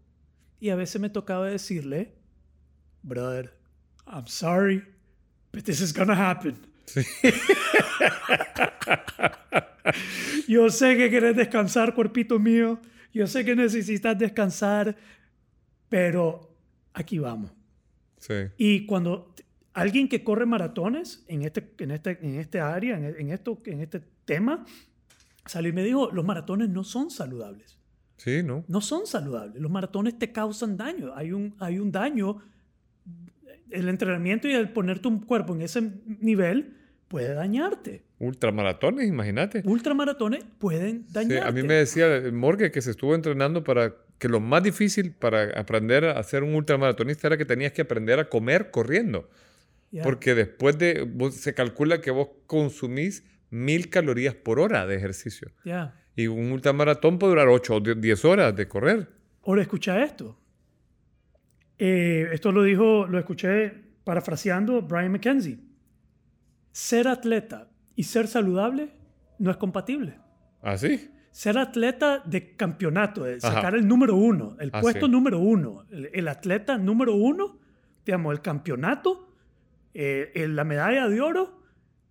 [0.60, 2.14] y a veces me tocaba decirle,
[3.04, 3.54] brother,
[4.06, 4.84] I'm sorry,
[5.52, 6.58] but this is gonna happen.
[10.48, 12.80] Yo sé que querés descansar, cuerpito mío.
[13.14, 14.96] Yo sé que necesitas descansar,
[15.90, 16.56] pero
[16.94, 17.52] aquí vamos.
[18.20, 18.34] Sí.
[18.58, 19.34] Y cuando
[19.82, 23.82] alguien que corre maratones en este, en este, en este área, en, en esto, en
[23.82, 24.66] este tema,
[25.46, 27.78] salió y me dijo, los maratones no son saludables.
[28.18, 28.66] Sí, ¿no?
[28.68, 29.62] No son saludables.
[29.62, 31.14] Los maratones te causan daño.
[31.16, 32.38] Hay un, hay un daño.
[33.70, 35.82] El entrenamiento y el poner tu cuerpo en ese
[36.20, 36.76] nivel
[37.08, 38.04] puede dañarte.
[38.20, 39.62] Ultramaratones, imagínate.
[39.66, 41.48] Ultramaratones pueden Sí, dañarte.
[41.48, 45.44] a mí me decía Morgue que se estuvo entrenando para que lo más difícil para
[45.60, 49.30] aprender a ser un ultramaratonista era que tenías que aprender a comer corriendo.
[50.04, 55.52] Porque después de, vos- se calcula que vos consumís mil calorías por hora de ejercicio.
[56.16, 59.10] Y un ultramaratón puede durar 8 o 10 horas de correr.
[59.46, 60.38] Ahora escucha esto.
[61.78, 63.72] Eh, esto lo dijo, lo escuché
[64.04, 65.60] parafraseando Brian McKenzie.
[66.72, 68.90] Ser atleta y ser saludable
[69.40, 70.20] no es compatible.
[70.62, 71.12] ¿Ah, sí?
[71.32, 75.12] Ser atleta de campeonato, de sacar el número uno, el Ah, puesto sí.
[75.12, 77.60] número uno, el, el atleta número uno,
[78.06, 79.27] digamos, el campeonato,
[80.00, 81.60] eh, el- la medalla de oro,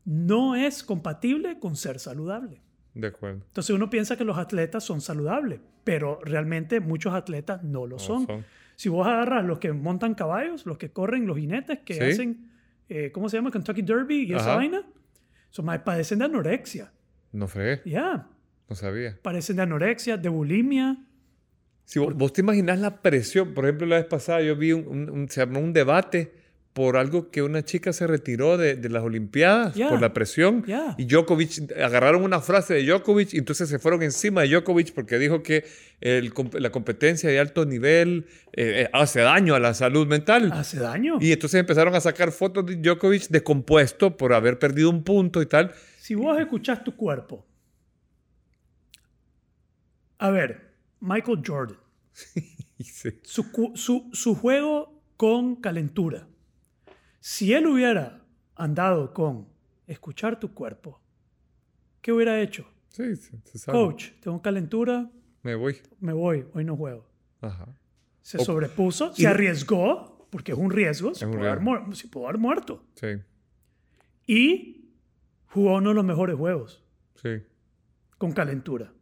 [0.04, 2.60] no es compatible con ser saludable.
[2.94, 3.42] De acuerdo.
[3.46, 7.98] Entonces uno piensa que los atletas son saludables, pero realmente muchos atletas no lo No
[8.00, 8.26] son.
[8.26, 8.44] son.
[8.74, 12.00] Si vos agarras los que montan caballos, los que corren, los jinetes, que Sí.
[12.00, 12.50] hacen,
[12.88, 13.50] eh, ¿cómo se llama?
[13.52, 14.56] Kentucky Derby y esa Ajá.
[14.56, 14.82] vaina,
[15.50, 16.92] son más, padecen de anorexia.
[17.32, 18.28] No fregué, Ya,
[18.68, 19.16] no sabía.
[19.22, 20.96] padecen de anorexia, de bulimia.
[21.84, 24.88] Si vos, vos te imaginas la presión, por ejemplo, la vez pasada yo vi un,
[24.88, 26.32] un- un- se armó un debate
[26.76, 30.62] por algo que una chica se retiró de, de las Olimpiadas por la presión
[30.98, 35.18] y Djokovic agarraron una frase de Djokovic y entonces se fueron encima de Djokovic porque
[35.18, 35.64] dijo que
[36.02, 40.52] el la competencia de alto nivel eh, eh, hace daño a la salud mental.
[40.52, 41.16] Hace daño.
[41.18, 45.46] Y entonces empezaron a sacar fotos de Djokovic descompuesto por haber perdido un punto y
[45.46, 45.72] tal.
[45.98, 47.46] Si vos escuchás tu cuerpo,
[50.18, 51.78] a ver, Michael Jordan,
[52.12, 53.18] sí.
[53.22, 56.28] su, su, su juego con calentura.
[57.28, 58.22] Si él hubiera
[58.54, 59.48] andado con
[59.88, 61.00] escuchar tu cuerpo,
[62.00, 62.68] ¿qué hubiera hecho?
[62.90, 63.76] Sí, se sabe.
[63.76, 65.10] Coach, tengo calentura,
[65.42, 65.76] Me voy.
[65.98, 67.04] me voy, hoy no juego.
[67.40, 67.66] Ajá.
[68.22, 72.06] Se O- sobrepuso, y- se arriesgó, porque es un riesgo, se, un pudo haber, se
[72.06, 72.84] pudo haber muerto.
[72.94, 73.08] Sí,
[74.28, 74.92] Y
[75.46, 76.84] jugó uno de los mejores juegos
[77.20, 77.42] sí.
[78.18, 78.92] con calentura.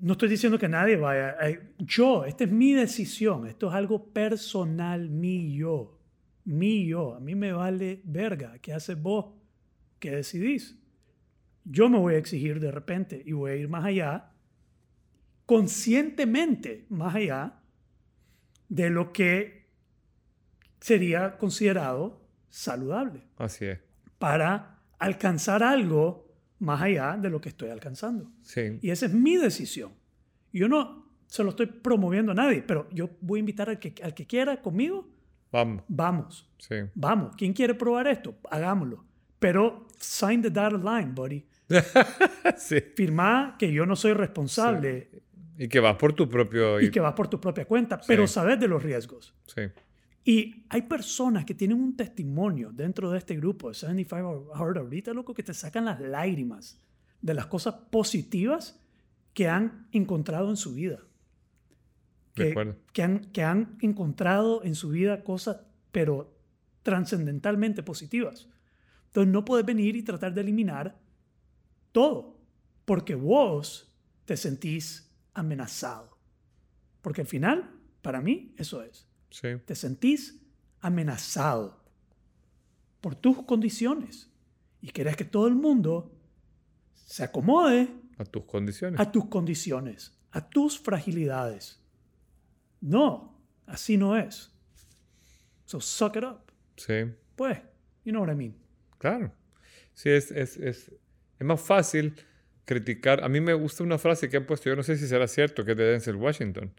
[0.00, 1.36] No estoy diciendo que nadie vaya.
[1.42, 3.46] eh, Yo, esta es mi decisión.
[3.46, 5.98] Esto es algo personal mío.
[6.44, 7.14] Mío.
[7.14, 8.58] A mí me vale verga.
[8.60, 9.26] ¿Qué haces vos?
[9.98, 10.78] ¿Qué decidís?
[11.64, 14.30] Yo me voy a exigir de repente y voy a ir más allá,
[15.46, 17.60] conscientemente más allá
[18.68, 19.66] de lo que
[20.80, 23.78] sería considerado saludable Así es.
[24.18, 26.29] para alcanzar algo
[26.60, 28.30] más allá de lo que estoy alcanzando.
[28.42, 28.78] Sí.
[28.80, 29.92] Y esa es mi decisión.
[30.52, 33.94] Yo no se lo estoy promoviendo a nadie, pero yo voy a invitar al que,
[34.02, 35.08] al que quiera conmigo,
[35.52, 35.82] Vamos.
[35.88, 36.76] vamos, Sí.
[36.94, 37.34] vamos.
[37.36, 38.34] ¿Quién quiere probar esto?
[38.50, 39.04] Hagámoslo.
[39.38, 41.44] Pero sign the dotted line, buddy.
[42.56, 42.80] sí.
[42.96, 45.08] Firma que yo no soy responsable
[45.58, 46.80] Y que vas por tu propio...
[46.80, 49.34] y que vas por tu propia cuenta, pero sabes de los riesgos.
[49.46, 49.62] Sí.
[50.30, 55.12] Y hay personas que tienen un testimonio dentro de este grupo de 75 Hard ahorita,
[55.12, 56.80] loco, que te sacan las lágrimas
[57.20, 58.80] de las cosas positivas
[59.34, 61.00] que han encontrado en su vida.
[62.36, 66.38] Que, que han, que han encontrado en su vida cosas, pero
[66.84, 68.48] trascendentalmente positivas.
[69.06, 70.96] Entonces no puedes venir y tratar de eliminar
[71.90, 72.38] todo,
[72.84, 73.92] porque vos
[74.26, 76.16] te sentís amenazado.
[77.02, 77.68] Porque al final,
[78.00, 79.09] para mí, eso es.
[79.30, 79.48] Sí.
[79.64, 80.40] Te sentís
[80.80, 81.82] amenazado
[83.00, 84.30] por tus condiciones
[84.80, 86.12] y querés que todo el mundo
[87.06, 88.98] se acomode A tus condiciones.
[89.00, 91.80] a tus condiciones, a tus fragilidades.
[92.80, 94.50] No, así no es.
[95.64, 96.40] So suck it up.
[96.76, 97.04] Sí.
[97.36, 97.58] Pues,
[98.04, 98.56] you know what I mean.
[98.98, 99.32] Claro.
[99.94, 100.90] Sí, es, es, es,
[101.38, 102.14] es más fácil
[102.64, 103.22] criticar.
[103.22, 105.64] A mí me gusta una frase que han puesto, yo no sé si será cierto,
[105.64, 106.72] que es de Denzel Washington.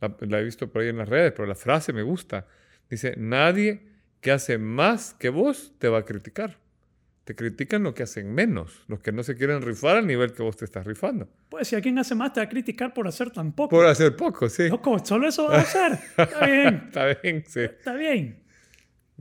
[0.00, 2.46] La, la he visto por ahí en las redes, pero la frase me gusta.
[2.88, 3.82] Dice, nadie
[4.20, 6.58] que hace más que vos te va a criticar.
[7.24, 10.42] Te critican los que hacen menos, los que no se quieren rifar al nivel que
[10.42, 11.28] vos te estás rifando.
[11.50, 13.68] Pues si alguien hace más, te va a criticar por hacer tan poco.
[13.76, 14.68] Por hacer poco, sí.
[14.68, 15.98] Loco, solo eso va a hacer.
[16.16, 17.60] Está bien, Está bien, sí.
[17.60, 18.42] está bien.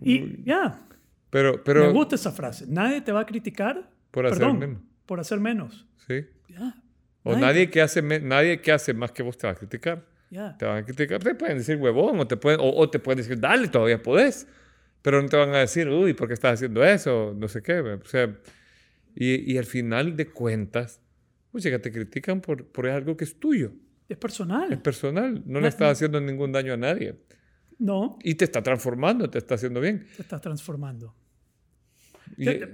[0.01, 0.87] Y ya,
[1.29, 2.65] Pero, me pero gusta esa frase.
[2.67, 4.81] Nadie te va a criticar Por hacer perdón, menos.
[5.05, 5.85] por hacer menos.
[6.07, 6.25] sí.
[6.49, 6.75] Ya.
[7.23, 10.05] O nadie que, hace me- nadie que hace más que vos te va a criticar.
[10.29, 10.57] Ya.
[10.57, 13.17] Te van a criticar, te pueden decir huevón, o te pueden, o, o te pueden
[13.17, 14.47] decir, dale, todavía podés.
[15.01, 17.33] Pero no te van a decir, uy, ¿por qué estás haciendo eso?
[17.37, 17.79] No sé qué.
[17.79, 18.35] O sea,
[19.15, 20.99] y, y al final de cuentas,
[21.53, 23.71] oye, que te critican por, por algo que es tuyo,
[24.09, 24.71] Es personal.
[24.73, 25.35] es personal.
[25.45, 27.15] No No, le estás haciendo ningún daño a nadie.
[27.79, 30.07] No, Y te está transformando, te está haciendo bien.
[30.15, 31.15] te estás transformando.
[32.35, 32.67] Y, te-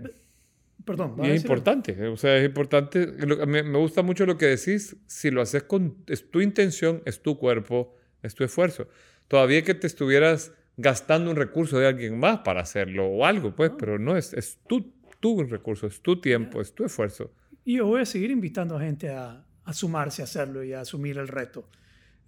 [0.85, 1.55] Perdón, y ¿vas a es algo?
[1.55, 3.07] importante, o sea, es importante.
[3.47, 7.21] Me, me gusta mucho lo que decís, si lo haces con, es tu intención, es
[7.21, 8.87] tu cuerpo, es tu esfuerzo.
[9.27, 13.71] Todavía que te estuvieras gastando un recurso de alguien más para hacerlo o algo, pues,
[13.77, 17.31] pero no, es, es tu, tu recurso, es tu tiempo, es tu esfuerzo.
[17.63, 20.81] Y yo voy a seguir invitando a gente a, a sumarse a hacerlo y a
[20.81, 21.69] asumir el reto,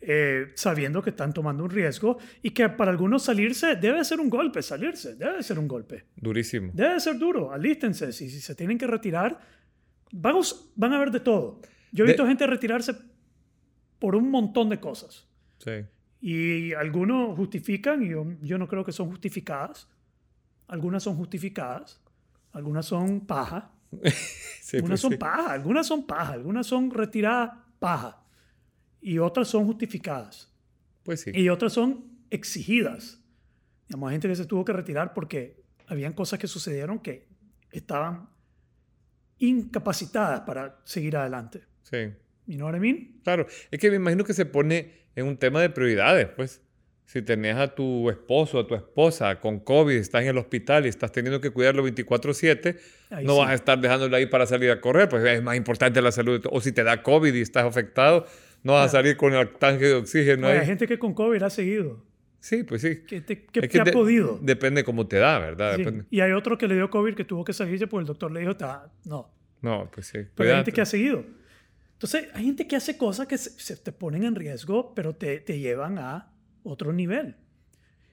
[0.07, 4.29] eh, sabiendo que están tomando un riesgo y que para algunos salirse debe ser un
[4.29, 6.05] golpe, salirse, debe ser un golpe.
[6.15, 6.71] Durísimo.
[6.73, 9.39] Debe ser duro, alístense, si, si se tienen que retirar,
[10.11, 10.39] van a,
[10.75, 11.59] van a ver de todo.
[11.91, 12.95] Yo he De- visto gente retirarse
[13.99, 15.27] por un montón de cosas.
[15.57, 15.71] Sí.
[16.21, 19.87] Y algunos justifican, y yo, yo no creo que son justificadas.
[20.67, 22.01] Algunas son justificadas,
[22.51, 23.71] algunas son paja,
[24.61, 25.17] Sí, algunas pues son sí.
[25.17, 28.23] paja, algunas son paja, algunas son retiradas paja.
[29.07, 30.51] Y otras son justificadas.
[31.03, 31.31] Pues sí.
[31.31, 33.21] Y otras son exigidas.
[33.87, 37.27] Digamos, hay gente que se tuvo que retirar porque habían cosas que sucedieron que
[37.71, 38.27] estaban
[39.37, 41.61] incapacitadas para seguir adelante.
[41.83, 41.97] Sí.
[42.47, 43.19] You know what I mean?
[43.23, 46.63] Claro, es que me imagino que se pone en un tema de prioridades, pues.
[47.05, 50.89] Si tenés a tu esposo, a tu esposa con COVID, estás en el hospital y
[50.89, 52.79] estás teniendo que cuidarlo 24/7,
[53.11, 53.39] Ahí no sí.
[53.39, 56.43] vas a estar dejándolo ahí para salir a correr, pues es más importante la salud.
[56.49, 58.25] O si te da COVID y estás afectado,
[58.65, 60.57] no vas a salir con el tanque de oxígeno ahí.
[60.57, 62.03] hay gente que con COVID ha seguido,
[62.39, 63.03] Sí, pues sí.
[63.07, 64.37] que, te- que- Es que ha de- podido.
[64.41, 65.77] Depende cómo te da, ¿verdad?
[65.77, 65.85] Sí.
[66.11, 68.41] Y hay otro que le dio COVID que tuvo que salirse porque el doctor le
[68.41, 69.31] dijo, "Ta- no.
[69.61, 70.19] No, pues sí.
[70.35, 71.23] Pero hay gente que ha seguido.
[71.93, 75.39] Entonces, hay gente que hace cosas que se, se te ponen en riesgo, pero te,
[75.39, 76.31] te llevan a
[76.63, 77.35] otro nivel.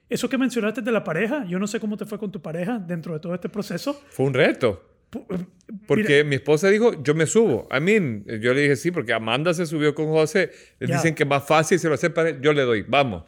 [0.09, 2.79] Eso que mencionaste de la pareja, yo no sé cómo te fue con tu pareja
[2.79, 3.93] dentro de todo este proceso.
[4.09, 4.83] Fue un reto.
[5.13, 5.47] Pu-
[5.87, 7.67] Porque mira, mi esposa dijo, yo me subo.
[7.75, 10.51] I mean, yo le dije sí, porque Amanda se subió con José.
[10.79, 10.95] Le Ya.
[10.95, 13.23] dicen que más fácil, se lo hace para yo le doy, vamos.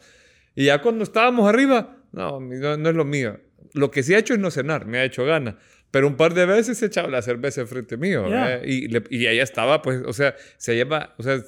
[0.54, 3.38] Y ya cuando estábamos arriba, no, no, no es lo mío.
[3.74, 5.58] Lo que sí ha hecho es no cenar, me ha hecho gana.
[5.90, 8.28] Pero un par de veces se echaba la cerveza enfrente mío.
[8.28, 8.56] Ya.
[8.56, 8.62] ¿eh?
[8.64, 11.42] Y, le- y ella estaba, pues, o sea, se lleva, o sea, eh,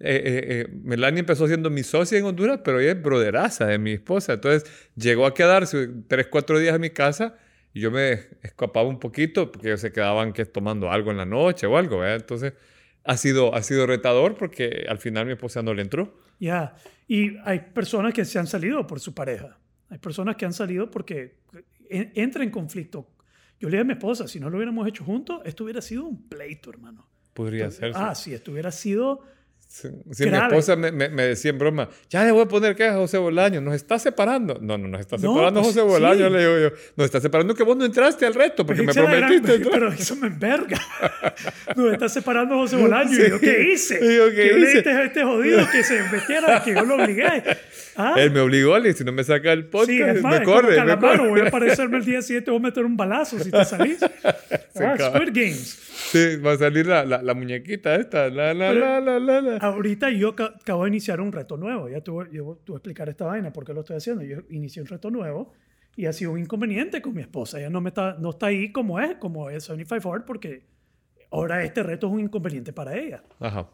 [0.00, 3.92] eh, eh, Melanie empezó siendo mi socia en Honduras, pero ella es broderaza de mi
[3.92, 4.32] esposa.
[4.34, 7.36] Entonces llegó a quedarse tres, cuatro días en mi casa
[7.74, 8.12] y yo me
[8.42, 11.98] escapaba un poquito porque ellos se quedaban que tomando algo en la noche o algo.
[11.98, 12.16] ¿verdad?
[12.16, 12.52] Entonces
[13.04, 16.18] ha sido, ha sido retador porque al final mi esposa no le entró.
[16.38, 16.74] Ya.
[17.08, 19.58] Y hay personas que se han salido por su pareja.
[19.88, 21.36] Hay personas que han salido porque
[21.90, 23.08] en- entra en conflicto.
[23.60, 26.04] Yo le dije a mi esposa, si no lo hubiéramos hecho juntos, esto hubiera sido
[26.04, 27.06] un pleito, hermano.
[27.32, 27.92] Podría ser.
[27.94, 29.24] Ah, sí, esto hubiera sido...
[29.74, 32.76] Sí, sí, mi esposa me, me- me decía en broma, ya le voy a poner
[32.76, 34.58] que a José Bolaño, nos está separando.
[34.60, 36.32] No, no, nos está No, separando pues, José Bolaño, sí.
[36.34, 36.76] le digo yo.
[36.94, 39.54] Nos está separando que vos no entraste al reto porque me gran- prometiste.
[39.54, 39.72] entrar".
[39.80, 40.78] pero eso me enverga.
[41.76, 43.16] Nos está separando José Bolaño.
[43.16, 43.22] Sí.
[43.22, 43.94] ¿Y yo qué hice?
[44.02, 44.78] Y yo, ¿qué que yo le hice?
[44.82, 47.42] dije a este jodido que se metiera, que yo lo obligué.
[47.96, 48.14] Ah.
[48.16, 50.44] Él me obligó, le si no me saca el podcast, Sí, es más, me es
[50.44, 50.70] como corre.
[50.70, 51.30] me Calamaro, corre.
[51.30, 53.98] voy a aparecerme el día 7, voy a meter un balazo si te salís.
[54.74, 54.96] Ah.
[54.98, 55.78] Squid Games.
[56.10, 58.28] Sí, va a salir la, la, la muñequita esta.
[58.30, 59.56] La, la, Pero- la, la, la, la.
[59.58, 61.88] Ahorita yo ca- acabo de iniciar un reto nuevo.
[61.90, 64.22] Ya voy, yo voy a explicar esta vaina, por qué lo estoy haciendo.
[64.24, 65.52] Yo inicié un reto nuevo
[65.94, 67.58] y ha sido un inconveniente con mi esposa.
[67.60, 70.62] Ella no, me está, no está ahí como es, como es 75 Hard, porque
[71.32, 73.22] ahora este reto es un inconveniente para ella.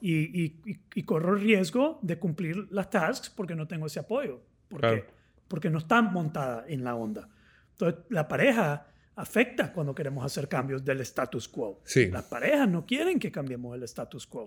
[0.01, 4.01] Y, y, y, y corro el riesgo de cumplir las tasks porque no tengo ese
[4.01, 4.41] apoyo.
[4.69, 5.05] Porque, Claro.
[5.49, 7.29] porque no está montada en la onda.
[7.73, 8.87] Entonces, la pareja
[9.17, 11.81] afecta cuando queremos hacer cambios del status quo.
[11.85, 12.07] Sí.
[12.11, 14.45] Las parejas no quieren que cambiemos el status quo.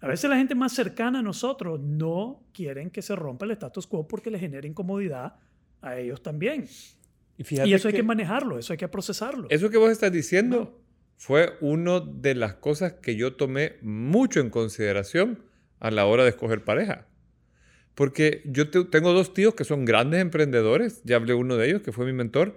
[0.00, 3.86] A veces la gente más cercana a nosotros no quieren que se rompa el status
[3.86, 5.36] quo porque le genera incomodidad
[5.82, 6.66] a ellos también.
[7.36, 9.46] Y eso hay que manejarlo, eso hay que procesarlo.
[9.50, 10.80] Eso que vos estás diciendo
[11.18, 15.42] fue una de las cosas que yo tomé mucho en consideración
[15.80, 17.06] a la hora de escoger pareja.
[17.94, 21.82] Porque yo te- tengo dos tíos que son grandes emprendedores, ya hablé uno de ellos,
[21.82, 22.56] que fue mi mentor,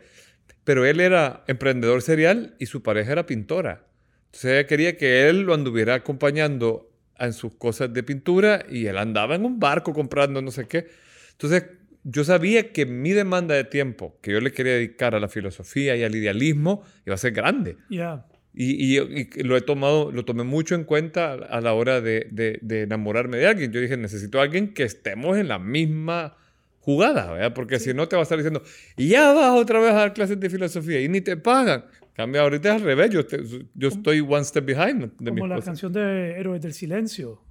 [0.64, 3.88] pero él era emprendedor serial y su pareja era pintora.
[4.28, 8.98] Entonces ella quería que él lo anduviera acompañando en sus cosas de pintura y él
[8.98, 10.88] andaba en un barco comprando no sé qué.
[11.32, 11.66] Entonces
[12.04, 15.96] yo sabía que mi demanda de tiempo que yo le quería dedicar a la filosofía
[15.96, 17.78] y al idealismo iba a ser grande.
[17.90, 18.26] Ya.
[18.54, 22.28] Y, y- y lo he tomado, lo tomé mucho en cuenta a la hora de,
[22.32, 23.72] de- de enamorarme de alguien.
[23.72, 26.36] Yo dije, necesito a alguien que estemos en la misma
[26.80, 27.54] jugada, ¿verdad?
[27.54, 28.62] Porque si no te va a estar diciendo,
[28.98, 31.86] y ya vas otra vez a dar clases de filosofía y ni te pagan.
[32.14, 33.42] Cambia, ahorita es al revés, yo, te-
[33.74, 35.66] yo estoy one step behind de Como la esposa.
[35.72, 37.42] canción de Héroes del Silencio.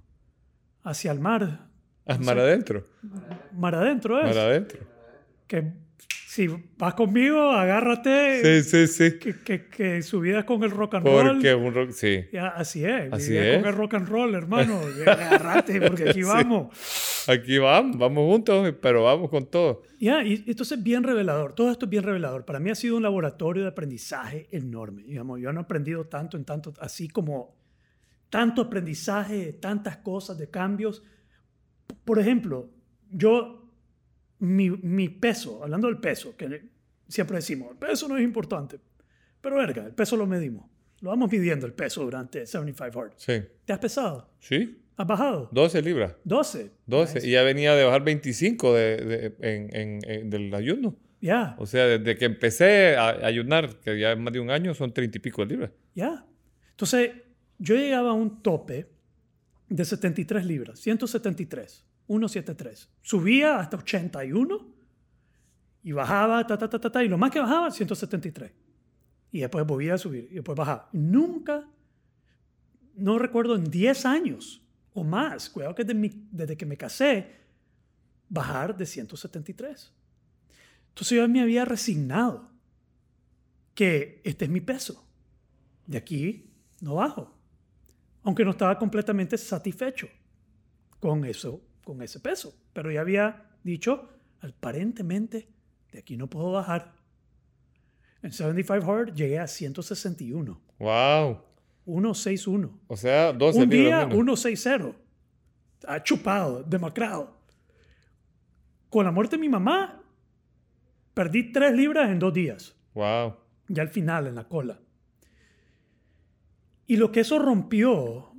[0.83, 1.69] Hacia el mar.
[2.07, 2.85] Haz mar adentro,
[3.53, 4.27] Mar adentro es.
[4.27, 4.81] mar adentro.
[5.47, 5.73] Que
[6.31, 6.47] si
[6.79, 8.63] vas conmigo, agárrate.
[8.63, 9.19] Sí, sí, sí.
[9.19, 11.27] Que, que, que su vida es con el rock and roll.
[11.33, 12.21] Porque un rock, sí.
[12.33, 13.13] Ya, así es.
[13.13, 14.81] Así es con el rock and roll, hermano.
[14.97, 16.29] Ya, Agárrate, porque aquí Sí.
[16.29, 17.25] vamos.
[17.27, 19.83] Aquí vamos, vamos juntos, pero vamos con todo.
[19.99, 21.53] Ya, y entonces es bien revelador.
[21.53, 22.45] Todo esto es bien revelador.
[22.45, 25.03] Para mí ha sido un laboratorio de aprendizaje enorme.
[25.03, 27.57] Digamos, yo no he aprendido tanto en tanto, así como
[28.29, 31.03] tanto aprendizaje, tantas cosas, de cambios.
[32.05, 32.71] Por ejemplo,
[33.11, 33.60] yo,
[34.41, 36.63] mi, mi peso, hablando del peso, que
[37.09, 38.79] siempre decimos, el peso no es importante.
[39.41, 40.67] Pero verga, el peso lo medimos.
[41.01, 43.13] Lo vamos midiendo el peso durante 75 Hard.
[43.17, 43.41] Sí.
[43.65, 44.29] ¿Te has pesado?
[44.39, 44.83] ¿Sí?
[44.97, 45.49] ¿Has bajado?
[45.51, 46.15] 12 libras.
[46.25, 46.71] 12.
[46.87, 47.15] 12.
[47.15, 47.27] Nice.
[47.27, 50.95] Y ya venía de bajar 25 de, de- en, en- en- del ayuno.
[51.23, 51.55] Ya.
[51.59, 54.93] O sea, desde que empecé a ayunar, que ya es más de un año, son
[54.93, 55.71] 30 y pico de libras.
[55.95, 56.27] Ya.
[56.71, 57.13] Entonces,
[57.59, 58.87] yo llegaba a un tope
[59.69, 62.89] de 73 libras, 173, 173.
[63.03, 64.75] Subía hasta 81
[65.85, 68.51] y bajaba, ta, ta, ta, ta, ta, y lo más que bajaba, 173.
[69.31, 70.89] Y después volvía a subir y después bajaba.
[70.93, 71.69] Nunca,
[72.95, 74.61] no recuerdo en 10 años
[74.93, 77.37] o más, cuidado que desde, que me casé,
[78.29, 79.93] bajar de 173.
[80.89, 82.51] Entonces yo me había resignado
[83.73, 85.07] que este es mi peso.
[85.87, 86.51] De aquí
[86.81, 87.39] no bajo.
[88.25, 90.09] Aunque no estaba completamente satisfecho
[90.99, 92.55] con eso, con ese peso.
[92.73, 94.09] Pero ya había dicho,
[94.41, 95.49] aparentemente,
[95.93, 96.93] de aquí no puedo bajar.
[98.23, 100.61] En 75 Hard llegué a 161.
[100.79, 101.43] ¡Wow!
[101.85, 102.81] 161.
[102.87, 104.41] O sea, 12 Un día, libras menos.
[104.41, 104.99] 160.
[105.89, 107.39] Ha chupado, demacrado.
[108.91, 110.03] Con la muerte de mi mamá,
[111.15, 112.77] perdí 3 libras en dos días.
[112.95, 113.37] ¡Wow!
[113.71, 114.81] ya al final, en la cola.
[116.87, 118.33] Y lo que eso rompió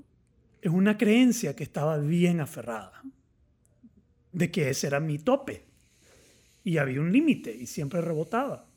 [0.61, 3.01] es una creencia que estaba bien aferrada,
[4.31, 5.65] de que ese era mi tope.
[6.63, 8.67] Y había un límite y siempre rebotaba.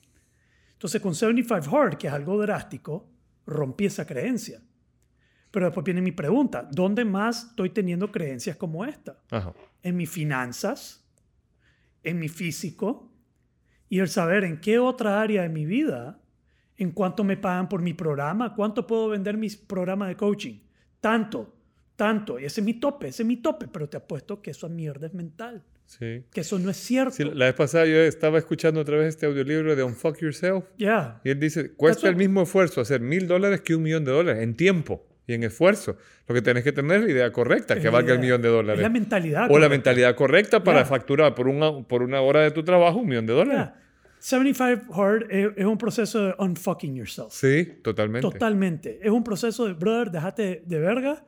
[0.72, 3.08] Entonces con 75 Hard, que es algo drástico,
[3.46, 4.60] rompí esa creencia.
[5.50, 9.20] Pero después viene mi pregunta, ¿dónde más estoy teniendo creencias como esta?
[9.30, 9.54] Ajá.
[9.82, 11.04] en mis finanzas,
[12.02, 13.12] en mi físico
[13.88, 16.20] y el saber en qué otra área de mi vida,
[16.76, 20.58] en cuánto me pagan por mi programa, cuánto puedo vender mis programas de coaching.
[21.00, 21.53] Tanto,
[21.96, 22.38] tanto.
[22.38, 25.06] Y ese es mi tope, ese es mi tope, pero te apuesto que eso mierda
[25.06, 26.24] es mental, Sí.
[26.32, 27.12] que eso no es cierto.
[27.12, 30.64] Sí, la vez pasada yo estaba escuchando otra vez este audiolibro de Unfuck Yourself.
[30.78, 34.04] Ya, Y él dice, cuesta Eso- el mismo esfuerzo hacer mil dólares que un millón
[34.04, 35.96] de dólares en tiempo y en esfuerzo.
[36.26, 38.22] Lo que tenés que tener es la idea correcta, Es que la valga el idea.
[38.22, 38.82] millón de es dólares.
[38.82, 39.40] la mentalidad.
[39.40, 39.68] o la correcta.
[39.68, 40.84] mentalidad correcta para Ya.
[40.86, 43.62] facturar por una, por una hora de tu trabajo un millón de dólares.
[43.74, 43.80] Ya.
[44.18, 47.30] 75 Hard es, es un proceso de unfucking yourself.
[47.32, 48.22] Sí, totalmente.
[48.26, 48.98] Totalmente.
[49.02, 51.24] Es un proceso de, brother, déjate de verga.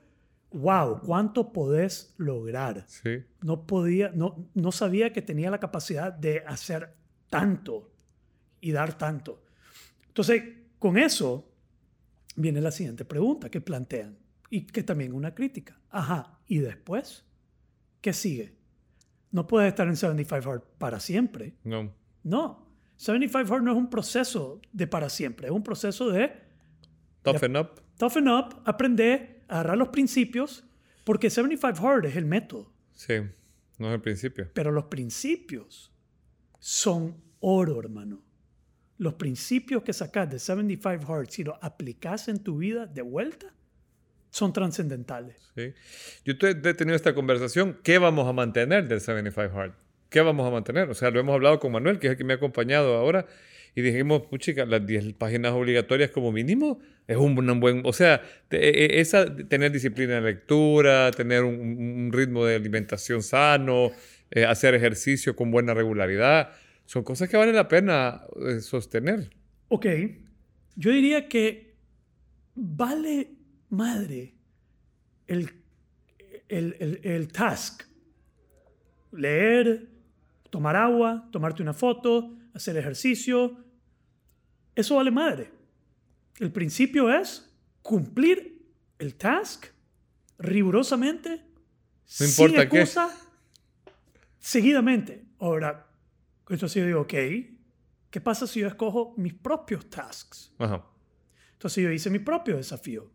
[0.52, 2.84] Wow, ¿cuánto podés lograr?
[2.86, 3.22] Sí.
[3.42, 6.94] No podía, no, no sabía que tenía la capacidad de hacer
[7.28, 7.90] tanto
[8.60, 9.42] y dar tanto.
[10.08, 10.42] Entonces,
[10.78, 11.50] con eso
[12.36, 14.16] viene la siguiente pregunta que plantean
[14.50, 15.78] y que también una crítica.
[15.90, 17.24] Ajá, ¿y después?
[18.00, 18.54] ¿Qué sigue?
[19.32, 21.54] No puedes estar en 75 Hard para siempre.
[21.64, 21.92] No.
[22.22, 22.66] No.
[22.96, 25.48] 75 Hard no es un proceso de para siempre.
[25.48, 26.32] Es un proceso de
[27.22, 27.82] Toughen up.
[27.98, 30.64] toughen up, aprender, agarrar los principios,
[31.04, 32.72] porque 75 Hard es el método.
[32.92, 33.14] Sí,
[33.78, 34.50] no es el principio.
[34.54, 35.92] Pero los principios
[36.58, 38.22] son oro, hermano.
[38.98, 43.52] Los principios que sacas de 75 Hard, si los aplicas en tu vida de vuelta,
[44.30, 45.50] son trascendentales.
[45.54, 45.72] Sí.
[46.24, 47.78] Yo te- he tenido esta conversación.
[47.82, 49.72] ¿Qué vamos a mantener del 75 Hard?
[50.08, 50.88] ¿Qué vamos a mantener?
[50.88, 53.26] O sea, lo hemos hablado con Manuel, que es el que me ha acompañado ahora,
[53.74, 56.78] y dijimos, puchica, las 10 páginas obligatorias como mínimo
[57.08, 57.82] es un, un buen...
[57.84, 63.22] O sea, te- e- e- esa, tener disciplina de lectura, tener un, ritmo de alimentación
[63.22, 63.90] sano,
[64.30, 66.50] eh, hacer ejercicio con buena regularidad,
[66.84, 69.30] son cosas que vale la pena eh, sostener.
[69.68, 69.86] Ok,
[70.76, 71.74] yo diría que
[72.54, 73.30] vale
[73.70, 74.34] madre
[75.26, 75.50] el,
[76.48, 77.82] el, el- el task.
[79.12, 79.88] Leer,
[80.50, 83.64] tomar agua, tomarte una foto, hacer ejercicio.
[84.74, 85.50] Eso vale madre.
[86.38, 87.50] El principio es
[87.82, 88.66] cumplir
[88.98, 89.66] el task
[90.38, 91.42] rigurosamente,
[92.20, 92.80] No importa sin qué.
[92.80, 93.16] excusa,
[94.38, 95.24] seguidamente.
[95.38, 95.86] Ahora,
[96.48, 97.14] entonces yo digo, ok,
[98.10, 100.52] ¿qué pasa si yo escojo mis propios tasks?
[100.58, 100.84] Ajá.
[101.52, 103.10] Entonces yo hice mi propio desafío,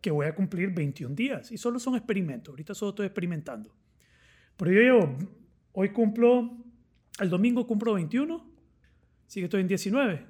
[0.00, 1.52] que voy a cumplir 21 días.
[1.52, 2.50] Y solo son experimentos.
[2.52, 3.74] Ahorita solo estoy experimentando.
[4.56, 5.18] Pero yo llevo,
[5.72, 6.56] hoy cumplo,
[7.20, 8.50] el domingo cumplo 21,
[9.26, 10.26] así que estoy en 19.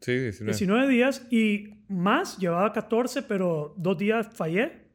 [0.00, 0.52] Sí, 19.
[0.52, 4.88] 19 días y más, llevaba 14, pero dos días fallé,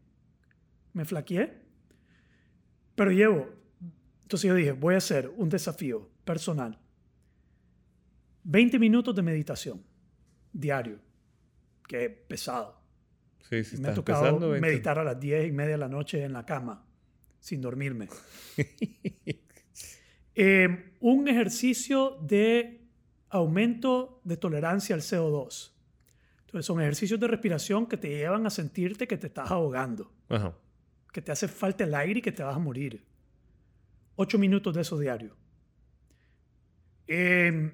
[0.93, 1.61] me flaqueé.
[2.95, 3.49] Pero llevo,
[4.21, 6.79] entonces yo dije, voy a hacer un desafío personal.
[8.43, 9.83] 20 minutos de meditación
[10.51, 10.99] diario,
[11.87, 12.81] que es pesado.
[13.49, 14.67] Sí, sí, me ha tocado empezando, 20.
[14.67, 16.85] meditar a las 10 y media de la noche en la cama,
[17.39, 18.07] sin dormirme.
[20.35, 22.82] Eh, un ejercicio de
[23.33, 25.71] aumento de tolerancia al CO2.
[26.45, 30.53] Entonces son ejercicios de respiración que te llevan a sentirte que te estás ahogando, Ajá.
[31.11, 33.03] que te hace falta el aire y que te vas a morir.
[34.15, 35.35] Ocho minutos de eso diario.
[37.07, 37.71] Eh,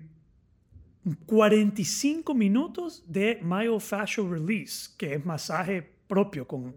[1.25, 6.73] 45 minutos de myofascial release, que es masaje propio con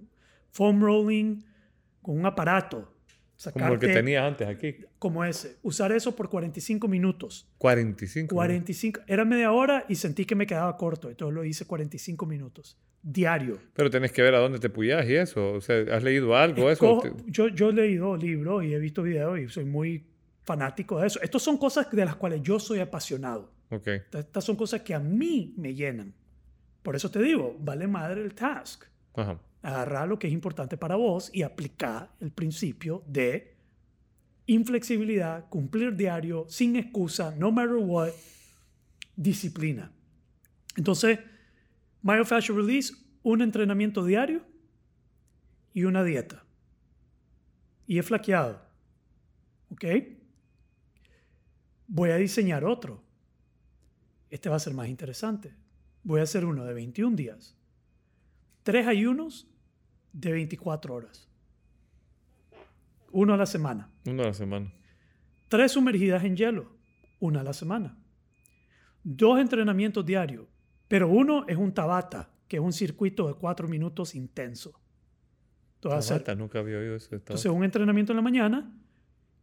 [0.50, 1.42] foam rolling,
[2.02, 2.91] con un aparato.
[3.50, 4.76] Como el que Sacarte- tenías antes aquí.
[4.98, 5.56] como ese.
[5.62, 7.48] Usar eso por 45 minutos.
[7.58, 8.34] 45.
[8.34, 9.00] 45.
[9.06, 11.08] Era media hora y sentí que me quedaba corto.
[11.10, 12.78] Entonces lo hice 45 minutos.
[13.02, 13.58] Diario.
[13.74, 15.54] Pero tenés que ver a dónde te puyas y eso.
[15.54, 17.02] O sea, ¿has leído algo eso?
[17.26, 20.06] Yo, yo he leído libros y he visto videos y soy muy
[20.44, 21.20] fanático de eso.
[21.20, 23.52] Estas son cosas de las cuales yo soy apasionado.
[23.70, 23.88] Ok.
[24.12, 26.14] Estas son cosas que a mí me llenan.
[26.82, 28.84] Por eso te digo, vale madre el task.
[29.14, 29.38] Ajá.
[29.62, 33.54] Agarrar lo que es importante para vos y aplicar el principio de
[34.46, 38.10] inflexibilidad, cumplir diario, sin excusa, no matter what,
[39.16, 39.92] disciplina.
[40.76, 41.20] Entonces,
[42.02, 42.92] myofascial release,
[43.22, 44.44] un entrenamiento diario
[45.72, 46.44] y una dieta.
[47.86, 48.60] Y he flaqueado.
[49.70, 49.84] ¿Ok?
[51.86, 53.02] Voy a diseñar otro.
[54.30, 55.54] Este va a ser más interesante.
[56.02, 57.54] Voy a hacer uno de 21 días.
[58.62, 59.51] Tres ayunos
[60.12, 61.28] de 24 horas.
[63.10, 63.90] Uno a la semana.
[64.06, 64.72] Una a la semana.
[65.48, 66.72] Tres sumergidas en hielo.
[67.20, 67.96] Una a la semana.
[69.04, 70.46] Dos entrenamientos diarios.
[70.88, 74.78] Pero uno es un Tabata, que es un circuito de cuatro minutos intenso.
[75.76, 77.08] Entonces, hacer- Tabata, nunca había oído eso.
[77.08, 77.24] Tabata.
[77.32, 78.78] entonces, un entrenamiento en la mañana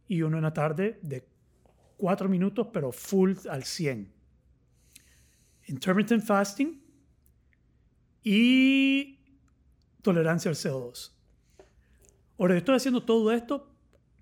[0.08, 1.28] y uno en la tarde de
[1.96, 4.12] cuatro minutos, pero full al 100.
[5.66, 6.82] Intermittent fasting
[8.24, 9.19] y
[10.02, 11.12] tolerancia al CO2.
[12.38, 13.70] Ahora, yo estoy haciendo todo esto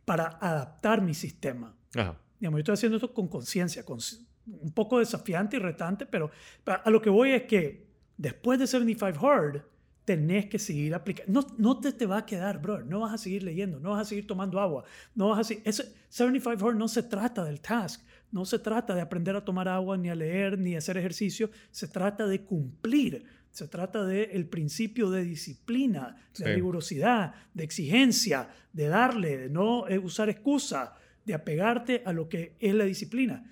[0.04, 1.76] para adaptar mi sistema.
[1.94, 2.18] Ajá.
[2.40, 3.98] Digamos, yo estoy haciendo esto con conciencia, con
[4.46, 6.30] un poco desafiante y retante, pero
[6.66, 9.62] a lo que voy es que después de 75 Hard,
[10.04, 11.30] tenés que seguir aplicando.
[11.30, 12.82] No, no te, te va a quedar, bro.
[12.82, 14.84] No vas a seguir leyendo, no vas a seguir tomando agua.
[15.14, 15.62] No vas a seguir...
[15.66, 19.68] Ese 75 Hard no se trata del task, no se trata de aprender a tomar
[19.68, 21.50] agua, ni a leer, ni a hacer ejercicio.
[21.70, 23.24] Se trata de cumplir.
[23.50, 26.52] Se trata del el principio de disciplina, de Sí.
[26.52, 30.94] rigurosidad, de exigencia, de darle, de no eh, usar excusa,
[31.24, 33.44] de apegarte a lo que es la disciplina.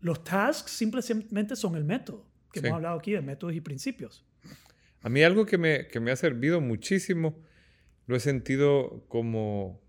[0.00, 2.66] Los tasks simplemente son el método, que Sí.
[2.66, 4.24] hemos hablado aquí de métodos y principios.
[5.02, 7.38] A mí algo que me, que me ha servido muchísimo,
[8.06, 9.80] lo he sentido como,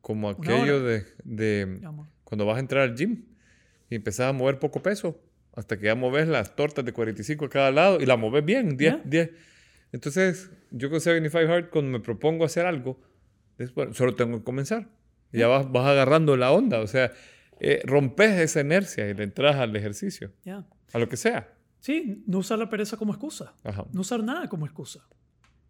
[0.00, 1.80] como aquello de, de
[2.24, 3.24] cuando vas a entrar al gym
[3.88, 5.20] y empezás a mover poco peso,
[5.60, 8.76] hasta que ya moves las tortas de 45 a cada lado y la moves bien,
[8.76, 9.00] 10, Ya.
[9.04, 9.30] 10.
[9.92, 13.00] Entonces, yo con 75 Hard, cuando me propongo hacer algo,
[13.58, 14.88] es, bueno, solo tengo que comenzar.
[15.32, 16.80] Ya vas, vas agarrando la onda.
[16.80, 17.12] O sea,
[17.60, 20.32] eh, rompes esa inercia y le entras al ejercicio,
[20.92, 21.52] a lo que sea.
[21.80, 23.54] Sí, no usar la pereza como excusa.
[23.64, 23.84] Ajá.
[23.92, 25.06] No usar nada como excusa.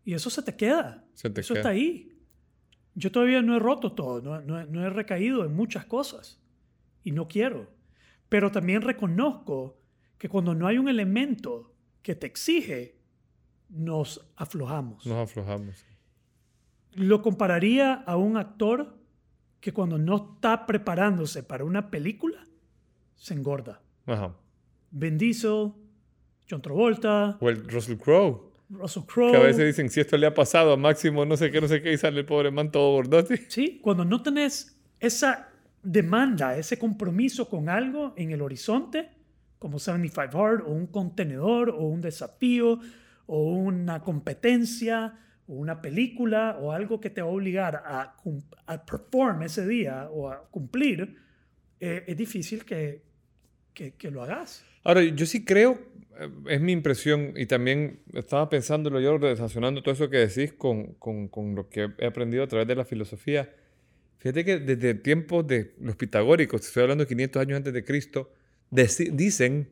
[0.05, 1.05] Y eso se te queda.
[1.15, 1.61] Se te eso queda.
[1.61, 2.17] está ahí.
[2.95, 6.41] Yo todavía no he roto todo, no, no- no he recaído en muchas cosas.
[7.05, 7.71] Y no quiero.
[8.29, 9.80] Pero también reconozco
[10.21, 12.95] que cuando no hay un elemento que te exige,
[13.71, 15.07] nos aflojamos.
[15.07, 15.83] Nos aflojamos.
[16.93, 18.99] Lo compararía a un actor
[19.61, 22.45] que cuando no está preparándose para una película,
[23.17, 23.81] se engorda.
[24.05, 24.37] Ajá.
[24.91, 25.73] Vin Diesel,
[26.49, 28.43] John Travolta, O el Russell Crowe.
[28.69, 29.31] Russell Crowe.
[29.31, 31.69] Que a veces dicen, si esto le ha pasado a Máximo, no sé qué, no
[31.69, 33.47] sé qué, y sale el pobre man todo gordote.
[33.49, 35.49] Sí, cuando no tenés esa
[35.83, 39.20] demanda, ese compromiso con algo en el horizonte,
[39.61, 42.81] como 75 Hard, o un contenedor, o un desafío,
[43.27, 48.17] o una competencia, o una película, o algo que te va a obligar a,
[48.67, 51.15] a perform ese día o a cumplir,
[51.79, 53.03] eh, es difícil que,
[53.75, 54.65] que, que lo hagas.
[54.83, 55.79] Ahora, yo sí creo,
[56.19, 60.95] eh, es mi impresión, y también estaba pensándolo yo, relacionando todo eso que decís con,
[60.95, 63.55] con, con lo que he aprendido a través de la filosofía.
[64.21, 68.33] Fíjate que desde tiempos de los pitagóricos, estoy hablando de 500 años antes de Cristo,
[68.71, 69.71] dicen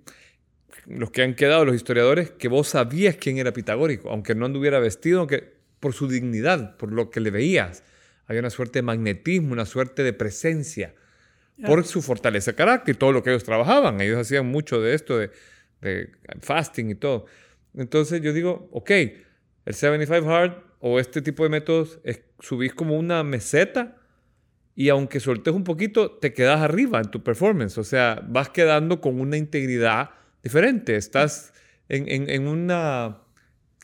[0.87, 4.79] los que han quedado, los historiadores, que vos sabías quién era pitagórico, aunque no anduviera
[4.79, 7.85] vestido, aunque por su dignidad, por lo que le veías.
[8.27, 10.95] Había una suerte de magnetismo, una suerte de presencia
[11.65, 14.01] por su fortaleza de carácter y todo lo que ellos trabajaban.
[14.01, 15.31] Ellos hacían mucho de esto, de,
[15.81, 17.27] de fasting y todo.
[17.75, 22.97] Entonces yo digo, ok, el 75 Hard o este tipo de métodos es, subís como
[22.97, 23.98] una meseta
[24.81, 27.77] y aunque soltes un poquito, te quedas arriba en tu performance.
[27.79, 30.11] O sea, vas quedando con una integridad
[30.41, 30.95] diferente.
[30.95, 31.53] Estás
[31.89, 33.19] en, en- en una...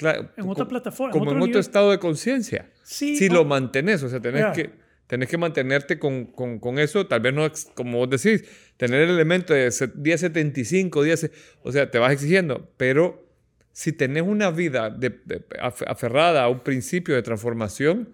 [0.01, 1.61] En otra plataforma, en Como en otro otro nivel.
[1.61, 2.71] estado de conciencia.
[2.85, 4.53] Sí, Si no, lo mantenés, o sea, tenés Ya.
[4.53, 4.71] que,
[5.09, 8.45] tenés que mantenerte con, con, con eso, tal vez no, como vos decís,
[8.77, 11.33] tener el elemento de se- día 75, día se-
[11.65, 13.27] o sea, te vas exigiendo, pero
[13.73, 18.11] si tenés una vida de- de- af- aferrada a un principio de transformación,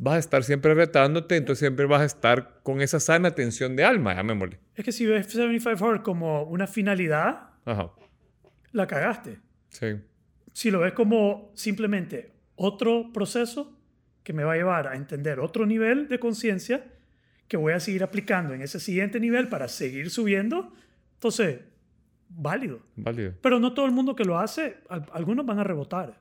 [0.00, 3.84] vas a estar siempre retándote, entonces siempre vas a estar con esa sana tensión de
[3.84, 4.58] alma, llamémosle.
[4.74, 7.90] es que si ves 75 Hard como una finalidad, Ajá,
[8.72, 9.38] la cagaste.
[9.68, 9.86] sí,
[10.52, 13.76] si lo ves como simplemente otro proceso
[14.22, 16.84] que me va a llevar a entender otro nivel de conciencia
[17.48, 20.72] que voy a seguir aplicando en ese siguiente nivel para seguir subiendo,
[21.14, 21.60] entonces,
[22.28, 22.80] válido.
[22.96, 23.32] válido.
[23.40, 26.20] Pero no todo el mundo que lo hace, al- algunos van a rebotar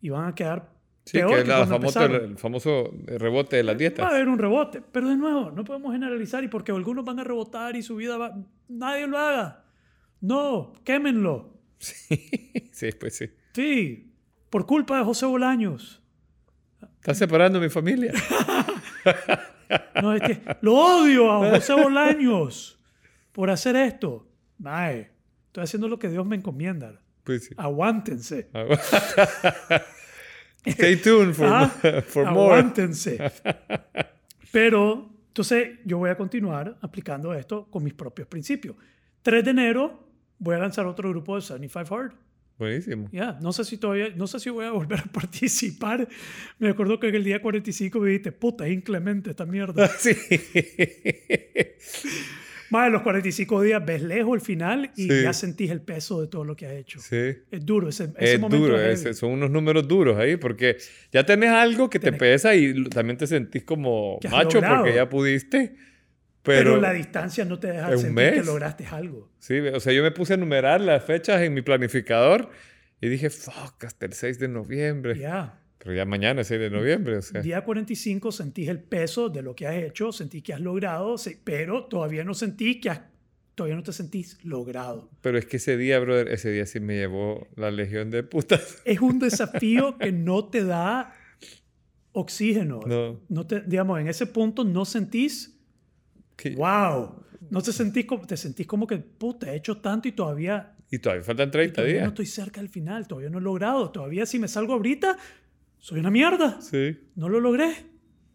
[0.00, 0.70] y van a quedar
[1.06, 4.06] Sí, peor que que, la famoso, el famoso rebote de las Va a dietas.
[4.06, 7.76] haber un rebote, pero de nuevo, no podemos generalizar y porque algunos van a rebotar
[7.76, 8.36] y su vida va...
[8.68, 9.64] Nadie lo haga.
[10.20, 11.54] No, quémenlo.
[12.72, 13.30] Sí, pues sí.
[13.54, 14.12] Sí,
[14.50, 16.02] por culpa de José Bolaños.
[16.96, 18.12] Estás separando a mi familia.
[20.00, 22.78] No, es que lo odio a José Bolaños
[23.32, 24.28] por hacer esto.
[24.58, 25.10] Mae,
[25.46, 27.00] estoy haciendo lo que Dios me encomienda.
[27.24, 27.54] Pues sí.
[27.56, 28.48] Aguántense.
[30.66, 31.68] Stay tuned for, Ah,
[32.06, 32.54] for more.
[32.58, 33.18] Aguántense.
[34.52, 38.76] Pero, entonces, yo voy a continuar aplicando esto con mis propios principios.
[39.22, 40.08] 3 de enero
[40.38, 42.12] voy a lanzar otro grupo de 75 Hard.
[42.58, 43.08] Buenísimo.
[43.12, 46.08] Ya, no sé si todavía, no sé si voy a volver a participar.
[46.58, 49.90] Me acuerdo que en el día 45 me dijiste, puta, es inclemente esta mierda.
[49.98, 50.14] Sí.
[52.70, 55.22] Más de los 45 días ves lejos el final y Sí.
[55.22, 56.98] ya sentís el peso de todo lo que has hecho.
[57.00, 57.16] Sí.
[57.50, 59.14] Es duro, ese, ese Es momento duro, es heavy.
[59.14, 60.76] son unos números duros ahí, porque
[61.12, 64.78] ya tenés algo que te Tenés- pesa y también te sentís como Que macho logrado.
[64.78, 65.76] porque ya pudiste.
[66.42, 68.46] pero, Pero, la distancia no te deja ¿En un sentir que mes?
[68.46, 69.32] lograste algo.
[69.40, 72.50] sí, o sea, yo me puse a enumerar las fechas en mi planificador
[73.00, 75.18] y dije, fuck, hasta el 6 de noviembre.
[75.18, 75.58] Ya.
[75.86, 77.40] Pero ya mañana es 6 de noviembre, o sea.
[77.42, 81.14] Día 45 sentís el peso de lo que has hecho, sentís que has logrado,
[81.44, 83.02] pero todavía no sentís que has,
[83.54, 85.08] todavía no te sentís logrado.
[85.20, 88.82] Pero es que ese día, brother, ese día sí me llevó la legión de putas.
[88.84, 91.14] Es un desafío que no te da
[92.12, 92.80] oxígeno.
[92.84, 93.20] No.
[93.28, 95.56] No te, digamos, en ese punto no sentís
[96.36, 97.22] Que- wow.
[97.48, 100.98] No te sentís como, te sentís como que, puta, he hecho tanto y todavía, Y
[100.98, 102.08] todavía faltan y 30 todavía no días.
[102.08, 105.16] estoy cerca del final, todavía no he logrado, todavía si me salgo ahorita,
[105.86, 106.60] soy una mierda.
[106.60, 106.98] Sí.
[107.14, 107.72] No lo logré,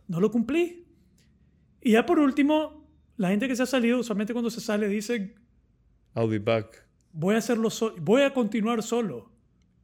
[0.08, 0.88] no lo cumplí.
[1.82, 2.88] Y ya por último,
[3.18, 5.36] la gente que se ha salido, usualmente cuando se sale dice,
[6.16, 6.88] I'll be back.
[7.12, 9.34] voy a hacerlo so- voy a continuar solo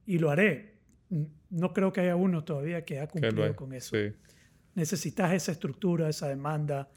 [0.05, 0.77] y lo haré.
[1.49, 3.97] No creo que haya uno todavía que ha cumplido con eso.
[3.97, 4.13] Sí.
[4.73, 6.89] Necesitas esa estructura, esa demanda,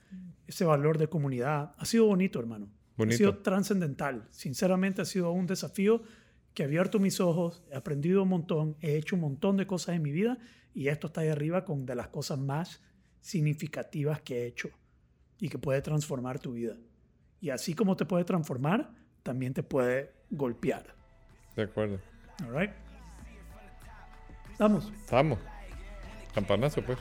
[0.46, 1.74] ese valor de comunidad.
[1.78, 2.70] Ha sido bonito, hermano.
[2.96, 3.14] Bonito.
[3.14, 4.28] Ha sido trascendental.
[4.30, 6.02] Sinceramente ha sido un desafío
[6.54, 9.96] que ha abierto mis ojos, he aprendido un montón, he hecho un montón de cosas
[9.96, 10.38] en mi vida
[10.74, 12.82] y esto está ahí arriba con de las cosas más
[13.20, 14.70] significativas que he hecho.
[15.42, 16.76] y que puede transformar tu vida.
[17.40, 18.90] Y así como te puede transformar,
[19.22, 20.94] también te puede golpear.
[21.56, 21.98] De acuerdo.
[22.44, 22.70] All right.
[24.58, 24.92] Vamos.
[25.10, 25.38] Vamos.
[26.34, 26.98] Campanazo, pues.